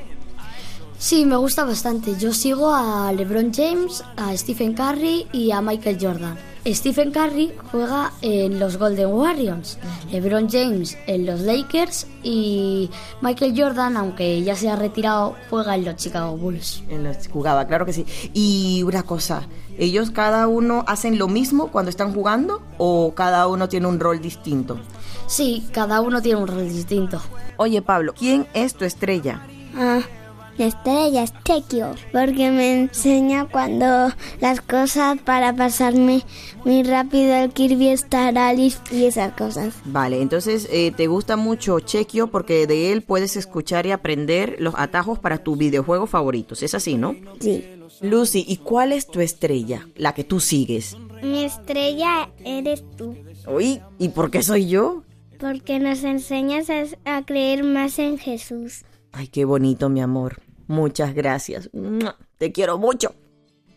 Sí, 0.97 1.25
me 1.25 1.35
gusta 1.35 1.65
bastante. 1.65 2.15
Yo 2.17 2.33
sigo 2.33 2.73
a 2.73 3.11
LeBron 3.11 3.53
James, 3.53 4.03
a 4.15 4.35
Stephen 4.37 4.73
Curry 4.73 5.27
y 5.33 5.51
a 5.51 5.61
Michael 5.61 5.97
Jordan. 5.99 6.52
Stephen 6.65 7.11
Curry 7.11 7.51
juega 7.71 8.13
en 8.21 8.57
los 8.57 8.77
Golden 8.77 9.07
Warriors, 9.07 9.77
LeBron 10.11 10.49
James 10.49 10.97
en 11.07 11.25
los 11.25 11.41
Lakers 11.41 12.07
y 12.23 12.89
Michael 13.21 13.53
Jordan, 13.55 13.97
aunque 13.97 14.41
ya 14.43 14.55
se 14.55 14.69
ha 14.69 14.77
retirado, 14.77 15.35
juega 15.49 15.75
en 15.75 15.83
los 15.83 15.97
Chicago 15.97 16.37
Bulls. 16.37 16.83
En 16.89 17.03
los, 17.03 17.27
jugaba, 17.27 17.67
claro 17.67 17.85
que 17.85 17.91
sí. 17.91 18.05
Y 18.33 18.81
una 18.83 19.03
cosa, 19.03 19.43
¿ellos 19.77 20.11
cada 20.11 20.47
uno 20.47 20.85
hacen 20.87 21.17
lo 21.17 21.27
mismo 21.27 21.67
cuando 21.67 21.89
están 21.89 22.13
jugando 22.13 22.61
o 22.77 23.13
cada 23.13 23.47
uno 23.47 23.67
tiene 23.67 23.87
un 23.87 23.99
rol 23.99 24.21
distinto? 24.21 24.79
Sí, 25.27 25.67
cada 25.73 25.99
uno 25.99 26.21
tiene 26.21 26.39
un 26.39 26.47
rol 26.47 26.69
distinto. 26.69 27.21
Oye 27.57 27.81
Pablo, 27.81 28.13
¿quién 28.17 28.47
es 28.53 28.73
tu 28.75 28.85
estrella? 28.85 29.45
Ah, 29.75 29.99
la 30.57 30.65
estrella 30.65 31.23
es 31.23 31.33
Chequio, 31.43 31.95
porque 32.11 32.51
me 32.51 32.81
enseña 32.81 33.47
cuando 33.49 34.09
las 34.39 34.61
cosas 34.61 35.19
para 35.19 35.55
pasarme 35.55 36.23
muy 36.63 36.83
rápido 36.83 37.35
el 37.35 37.51
Kirby 37.51 37.89
Star 37.89 38.37
Alice 38.37 38.77
y 38.91 39.05
esas 39.05 39.33
cosas. 39.33 39.73
Vale, 39.85 40.21
entonces 40.21 40.67
eh, 40.71 40.91
te 40.95 41.07
gusta 41.07 41.37
mucho 41.37 41.79
Chequio 41.79 42.27
porque 42.27 42.67
de 42.67 42.91
él 42.91 43.01
puedes 43.01 43.35
escuchar 43.35 43.85
y 43.85 43.91
aprender 43.91 44.57
los 44.59 44.75
atajos 44.77 45.19
para 45.19 45.39
tus 45.39 45.57
videojuegos 45.57 46.09
favoritos. 46.09 46.61
¿Es 46.61 46.73
así, 46.75 46.95
no? 46.95 47.15
Sí. 47.39 47.63
Lucy, 48.01 48.43
¿y 48.47 48.57
cuál 48.57 48.91
es 48.91 49.07
tu 49.07 49.21
estrella? 49.21 49.87
La 49.95 50.13
que 50.13 50.23
tú 50.23 50.39
sigues. 50.39 50.97
Mi 51.21 51.45
estrella 51.45 52.29
eres 52.43 52.83
tú. 52.97 53.15
Uy, 53.47 53.81
¿y 53.97 54.09
por 54.09 54.29
qué 54.29 54.43
soy 54.43 54.67
yo? 54.67 55.03
Porque 55.39 55.79
nos 55.79 56.03
enseñas 56.03 56.69
a, 56.69 56.83
a 57.17 57.25
creer 57.25 57.63
más 57.63 57.99
en 57.99 58.17
Jesús. 58.17 58.83
Ay, 59.13 59.27
qué 59.27 59.45
bonito, 59.45 59.89
mi 59.89 60.01
amor. 60.01 60.41
Muchas 60.67 61.13
gracias. 61.13 61.69
Te 62.37 62.51
quiero 62.51 62.77
mucho. 62.77 63.15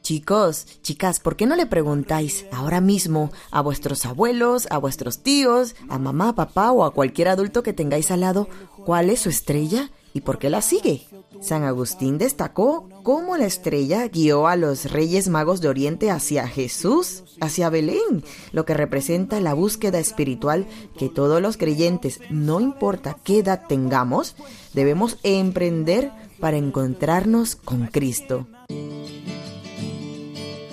Chicos, 0.02 0.66
chicas, 0.82 1.18
¿por 1.18 1.36
qué 1.36 1.46
no 1.46 1.56
le 1.56 1.66
preguntáis 1.66 2.46
ahora 2.52 2.80
mismo 2.80 3.32
a 3.50 3.60
vuestros 3.60 4.06
abuelos, 4.06 4.68
a 4.70 4.78
vuestros 4.78 5.22
tíos, 5.24 5.74
a 5.88 5.98
mamá, 5.98 6.34
papá 6.34 6.70
o 6.70 6.84
a 6.84 6.94
cualquier 6.94 7.28
adulto 7.28 7.64
que 7.64 7.72
tengáis 7.72 8.12
al 8.12 8.20
lado 8.20 8.48
cuál 8.84 9.10
es 9.10 9.20
su 9.20 9.30
estrella 9.30 9.90
y 10.14 10.20
por 10.20 10.38
qué 10.38 10.48
la 10.48 10.62
sigue? 10.62 11.08
San 11.40 11.64
Agustín 11.64 12.18
destacó 12.18 12.88
cómo 13.06 13.36
la 13.36 13.46
estrella 13.46 14.08
guió 14.08 14.48
a 14.48 14.56
los 14.56 14.90
reyes 14.90 15.28
magos 15.28 15.60
de 15.60 15.68
Oriente 15.68 16.10
hacia 16.10 16.48
Jesús, 16.48 17.22
hacia 17.40 17.70
Belén, 17.70 18.24
lo 18.50 18.64
que 18.64 18.74
representa 18.74 19.38
la 19.38 19.54
búsqueda 19.54 20.00
espiritual 20.00 20.66
que 20.98 21.08
todos 21.08 21.40
los 21.40 21.56
creyentes, 21.56 22.18
no 22.30 22.60
importa 22.60 23.16
qué 23.22 23.38
edad 23.38 23.62
tengamos, 23.68 24.34
debemos 24.74 25.18
emprender 25.22 26.10
para 26.40 26.56
encontrarnos 26.56 27.54
con 27.54 27.86
Cristo. 27.86 28.48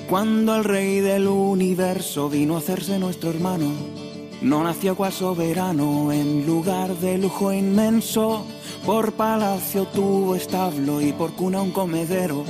Cuando 0.10 0.56
el 0.56 0.64
rey 0.64 1.02
del 1.02 1.28
universo 1.28 2.30
vino 2.30 2.56
a 2.56 2.58
hacerse 2.58 2.98
nuestro 2.98 3.30
hermano, 3.30 3.70
no 4.44 4.64
nació 4.64 4.96
cual 4.96 5.14
soberano 5.14 6.12
en 6.12 6.46
lugar 6.46 6.96
de 6.98 7.18
lujo 7.18 7.54
inmenso, 7.54 8.46
por 8.86 9.14
palacio 9.14 9.86
tuvo 9.88 10.36
establo 10.36 11.02
y 11.02 11.14
por 11.14 11.34
cuna 11.34 11.62
un 11.62 11.72
comedero, 11.72 12.44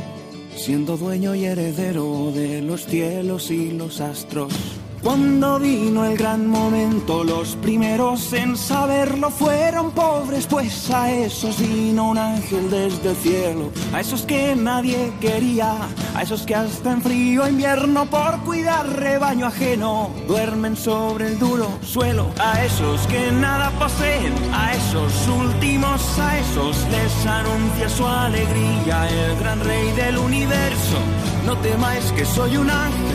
siendo 0.55 0.97
dueño 0.97 1.35
y 1.35 1.45
heredero 1.45 2.31
de 2.33 2.61
los 2.61 2.85
cielos 2.85 3.51
y 3.51 3.71
los 3.71 4.01
astros. 4.01 4.82
Cuando 5.03 5.59
vino 5.59 6.05
el 6.05 6.17
gran 6.17 6.47
momento, 6.47 7.25
los 7.25 7.57
primeros 7.57 8.31
en 8.31 8.55
saberlo 8.55 9.29
fueron 9.29 9.91
pobres, 9.91 10.47
pues 10.47 10.89
a 10.91 11.11
esos 11.11 11.59
vino 11.59 12.11
un 12.11 12.17
ángel 12.17 12.69
desde 12.69 13.09
el 13.09 13.15
cielo, 13.17 13.69
a 13.93 13.99
esos 13.99 14.21
que 14.21 14.55
nadie 14.55 15.11
quería, 15.19 15.75
a 16.15 16.21
esos 16.21 16.43
que 16.43 16.55
hasta 16.55 16.93
en 16.93 17.01
frío 17.01 17.45
invierno 17.45 18.05
por 18.05 18.39
cuidar 18.45 18.87
rebaño 18.87 19.47
ajeno 19.47 20.09
duermen 20.25 20.77
sobre 20.77 21.27
el 21.27 21.37
duro 21.37 21.67
suelo, 21.81 22.31
a 22.39 22.63
esos 22.63 23.05
que 23.07 23.29
nada 23.29 23.71
poseen, 23.71 24.33
a 24.53 24.71
esos 24.73 25.27
últimos, 25.27 26.17
a 26.17 26.39
esos 26.39 26.77
les 26.89 27.25
anuncia 27.25 27.89
su 27.89 28.07
alegría 28.07 29.09
el 29.09 29.37
gran 29.37 29.59
rey 29.59 29.91
del 29.91 30.17
universo. 30.17 30.97
No 31.45 31.57
temáis 31.57 32.05
que 32.13 32.23
soy 32.23 32.55
un 32.55 32.69
ángel, 32.69 33.12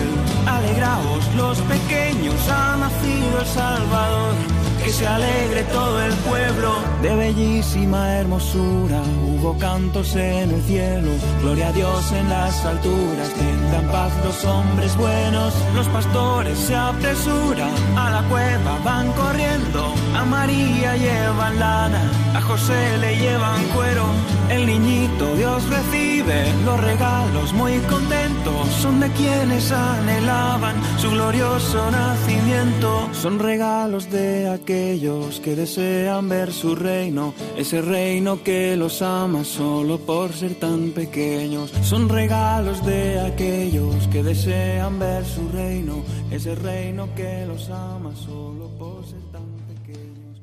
alegraos 0.49 1.35
los 1.37 1.59
pequeños, 1.61 2.35
ha 2.49 2.77
nacido 2.77 3.41
el 3.41 3.47
Salvador. 3.47 4.68
Que 4.83 4.93
se 4.93 5.07
alegre 5.07 5.65
todo 5.65 6.03
el 6.03 6.15
pueblo 6.15 6.73
de 7.03 7.15
bellísima 7.15 8.15
hermosura. 8.17 9.03
Hubo 9.27 9.57
cantos 9.59 10.17
en 10.17 10.51
el 10.51 10.63
cielo, 10.63 11.11
gloria 11.43 11.69
a 11.69 11.73
Dios 11.73 12.13
en 12.13 12.29
las 12.29 12.65
alturas. 12.65 13.29
Tengan 13.35 13.87
paz 13.93 14.13
los 14.25 14.45
hombres 14.45 14.97
buenos, 14.97 15.55
los 15.75 15.87
pastores 15.89 16.59
se 16.59 16.75
apresuran 16.75 17.71
a 17.97 18.11
la 18.11 18.23
cueva, 18.29 18.79
van 18.85 19.13
corriendo. 19.13 19.95
A 20.17 20.25
María 20.25 20.97
llevan 20.97 21.59
lana, 21.59 22.03
a 22.35 22.41
José 22.41 22.99
le 22.99 23.17
llevan 23.17 23.63
cuero. 23.75 24.07
El 24.51 24.67
niñito 24.67 25.37
Dios 25.37 25.63
recibe 25.69 26.47
los 26.65 26.81
regalos 26.81 27.53
muy 27.53 27.79
contentos, 27.81 28.67
son 28.81 28.99
de 29.01 29.11
quienes 29.11 29.71
anhelaban 29.71 30.75
su 30.99 31.11
glorioso 31.11 31.91
nacimiento. 31.91 33.09
Son 33.13 33.39
regalos 33.39 34.11
de 34.11 34.49
aquellos 34.69 35.41
que 35.41 35.57
desean 35.57 36.29
ver 36.29 36.53
su 36.53 36.77
reino, 36.77 37.33
ese 37.57 37.81
reino 37.81 38.43
que 38.43 38.77
los 38.77 39.01
ama 39.01 39.43
solo 39.43 39.99
por 39.99 40.31
ser 40.35 40.57
tan 40.57 40.91
pequeños. 40.91 41.71
Son 41.81 42.07
regalos 42.07 42.85
de 42.85 43.19
aquellos 43.19 44.07
que 44.09 44.23
desean 44.23 44.99
ver 44.99 45.25
su 45.25 45.49
reino, 45.49 46.05
ese 46.31 46.55
reino 46.55 47.09
que 47.15 47.47
los 47.47 47.71
ama 47.71 48.15
solo 48.15 48.69
por 48.79 49.07
ser 49.07 49.23
tan 49.33 49.47
pequeños. 49.69 50.43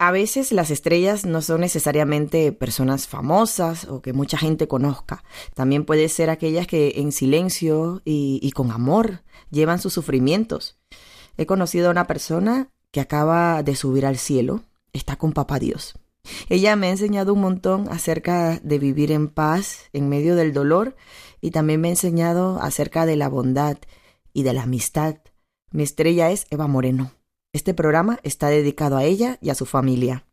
A 0.00 0.10
veces 0.10 0.50
las 0.50 0.72
estrellas 0.72 1.24
no 1.24 1.40
son 1.40 1.60
necesariamente 1.60 2.50
personas 2.50 3.06
famosas 3.06 3.84
o 3.84 4.02
que 4.02 4.12
mucha 4.12 4.38
gente 4.38 4.66
conozca. 4.66 5.22
También 5.54 5.84
puede 5.84 6.08
ser 6.08 6.30
aquellas 6.30 6.66
que 6.66 6.94
en 6.96 7.12
silencio 7.12 8.02
y, 8.04 8.40
y, 8.42 8.50
con 8.50 8.72
amor 8.72 9.22
llevan 9.52 9.78
sus 9.78 9.92
sufrimientos. 9.92 10.80
He 11.36 11.46
conocido 11.46 11.88
a 11.88 11.90
una 11.90 12.06
persona 12.06 12.68
que 12.90 13.00
acaba 13.00 13.62
de 13.62 13.74
subir 13.76 14.06
al 14.06 14.18
cielo, 14.18 14.62
está 14.92 15.16
con 15.16 15.32
Papá 15.32 15.58
Dios. 15.58 15.94
Ella 16.48 16.76
me 16.76 16.86
ha 16.86 16.90
enseñado 16.90 17.34
un 17.34 17.40
montón 17.40 17.88
acerca 17.90 18.58
de 18.62 18.78
vivir 18.78 19.12
en 19.12 19.28
paz 19.28 19.90
en 19.92 20.08
medio 20.08 20.36
del 20.36 20.52
dolor 20.52 20.96
y 21.40 21.50
también 21.50 21.80
me 21.80 21.88
ha 21.88 21.92
enseñado 21.92 22.58
acerca 22.62 23.04
de 23.04 23.16
la 23.16 23.28
bondad 23.28 23.76
y 24.32 24.42
de 24.42 24.52
la 24.52 24.62
amistad. 24.62 25.16
Mi 25.70 25.82
estrella 25.82 26.30
es 26.30 26.46
Eva 26.50 26.66
Moreno. 26.66 27.12
Este 27.52 27.74
programa 27.74 28.18
está 28.22 28.48
dedicado 28.48 28.96
a 28.96 29.04
ella 29.04 29.38
y 29.40 29.50
a 29.50 29.54
su 29.54 29.66
familia. 29.66 30.24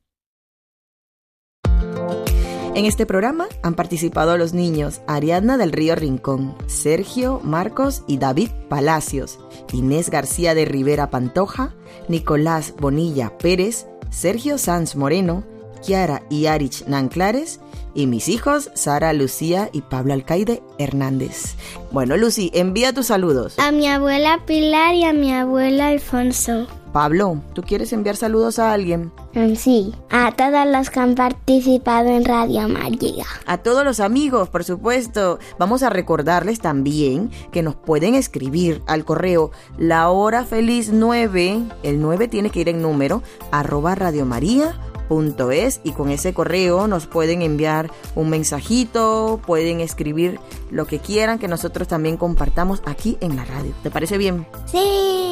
En 2.73 2.85
este 2.85 3.05
programa 3.05 3.47
han 3.63 3.73
participado 3.73 4.37
los 4.37 4.53
niños 4.53 5.01
Ariadna 5.05 5.57
del 5.57 5.73
Río 5.73 5.93
Rincón, 5.95 6.55
Sergio, 6.67 7.41
Marcos 7.43 8.03
y 8.07 8.17
David 8.17 8.49
Palacios, 8.69 9.39
Inés 9.73 10.09
García 10.09 10.55
de 10.55 10.63
Rivera 10.63 11.09
Pantoja, 11.09 11.75
Nicolás 12.07 12.73
Bonilla 12.79 13.37
Pérez, 13.37 13.87
Sergio 14.09 14.57
Sanz 14.57 14.95
Moreno, 14.95 15.43
Kiara 15.85 16.23
y 16.29 16.45
Arich 16.45 16.85
Nanclares 16.87 17.59
y 17.93 18.07
mis 18.07 18.29
hijos 18.29 18.71
Sara, 18.73 19.11
Lucía 19.11 19.69
y 19.73 19.81
Pablo 19.81 20.13
Alcaide 20.13 20.63
Hernández. 20.77 21.55
Bueno, 21.91 22.15
Lucy, 22.15 22.51
envía 22.53 22.93
tus 22.93 23.07
saludos. 23.07 23.59
A 23.59 23.73
mi 23.73 23.87
abuela 23.87 24.45
Pilar 24.45 24.95
y 24.95 25.03
a 25.03 25.11
mi 25.11 25.33
abuela 25.33 25.89
Alfonso. 25.89 26.67
Pablo, 26.91 27.41
¿tú 27.53 27.61
quieres 27.61 27.93
enviar 27.93 28.15
saludos 28.15 28.59
a 28.59 28.73
alguien? 28.73 29.11
Sí, 29.55 29.93
a 30.09 30.31
todos 30.33 30.65
los 30.67 30.89
que 30.89 30.99
han 30.99 31.15
participado 31.15 32.09
en 32.09 32.25
Radio 32.25 32.67
María. 32.67 33.25
A 33.45 33.57
todos 33.57 33.85
los 33.85 33.99
amigos, 33.99 34.49
por 34.49 34.63
supuesto. 34.63 35.39
Vamos 35.57 35.83
a 35.83 35.89
recordarles 35.89 36.59
también 36.59 37.31
que 37.51 37.63
nos 37.63 37.75
pueden 37.75 38.15
escribir 38.15 38.81
al 38.87 39.05
correo 39.05 39.51
la 39.77 40.09
hora 40.09 40.43
feliz 40.43 40.89
9, 40.91 41.61
el 41.83 42.01
9 42.01 42.27
tiene 42.27 42.49
que 42.49 42.61
ir 42.61 42.69
en 42.69 42.81
número, 42.81 43.23
arroba 43.51 43.95
radiomaria.es 43.95 45.81
y 45.83 45.91
con 45.91 46.09
ese 46.09 46.33
correo 46.33 46.87
nos 46.87 47.07
pueden 47.07 47.41
enviar 47.41 47.89
un 48.15 48.29
mensajito, 48.29 49.41
pueden 49.45 49.81
escribir 49.81 50.39
lo 50.69 50.85
que 50.85 50.99
quieran 50.99 51.39
que 51.39 51.47
nosotros 51.47 51.87
también 51.87 52.17
compartamos 52.17 52.81
aquí 52.85 53.17
en 53.21 53.35
la 53.35 53.45
radio. 53.45 53.73
¿Te 53.83 53.91
parece 53.91 54.17
bien? 54.17 54.45
Sí. 54.65 55.30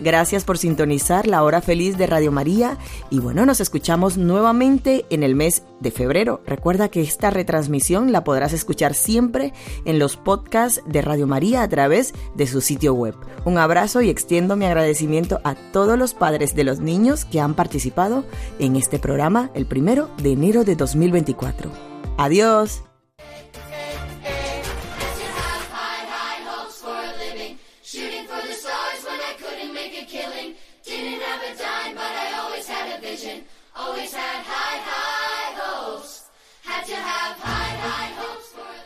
Gracias 0.00 0.44
por 0.44 0.56
sintonizar 0.56 1.26
la 1.26 1.42
hora 1.42 1.60
feliz 1.60 1.98
de 1.98 2.06
Radio 2.06 2.32
María 2.32 2.78
y 3.10 3.18
bueno, 3.18 3.44
nos 3.44 3.60
escuchamos 3.60 4.16
nuevamente 4.16 5.04
en 5.10 5.22
el 5.22 5.34
mes 5.34 5.62
de 5.80 5.90
febrero. 5.90 6.40
Recuerda 6.46 6.88
que 6.88 7.02
esta 7.02 7.30
retransmisión 7.30 8.10
la 8.10 8.24
podrás 8.24 8.52
escuchar 8.54 8.94
siempre 8.94 9.52
en 9.84 9.98
los 9.98 10.16
podcasts 10.16 10.82
de 10.86 11.02
Radio 11.02 11.26
María 11.26 11.62
a 11.62 11.68
través 11.68 12.14
de 12.34 12.46
su 12.46 12.60
sitio 12.62 12.94
web. 12.94 13.14
Un 13.44 13.58
abrazo 13.58 14.00
y 14.00 14.08
extiendo 14.08 14.56
mi 14.56 14.64
agradecimiento 14.64 15.40
a 15.44 15.54
todos 15.54 15.98
los 15.98 16.14
padres 16.14 16.54
de 16.54 16.64
los 16.64 16.80
niños 16.80 17.24
que 17.24 17.40
han 17.40 17.54
participado 17.54 18.24
en 18.58 18.76
este 18.76 18.98
programa 18.98 19.50
el 19.54 19.66
primero 19.66 20.08
de 20.22 20.32
enero 20.32 20.64
de 20.64 20.76
2024. 20.76 21.70
Adiós. 22.16 22.82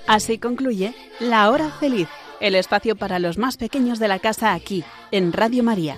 Así 0.06 0.38
concluye 0.38 0.94
La 1.18 1.50
Hora 1.50 1.70
Feliz, 1.70 2.08
el 2.40 2.54
espacio 2.54 2.94
para 2.94 3.18
los 3.18 3.38
más 3.38 3.56
pequeños 3.56 3.98
de 3.98 4.08
la 4.08 4.18
casa 4.18 4.52
aquí, 4.52 4.84
en 5.10 5.32
Radio 5.32 5.62
María. 5.62 5.96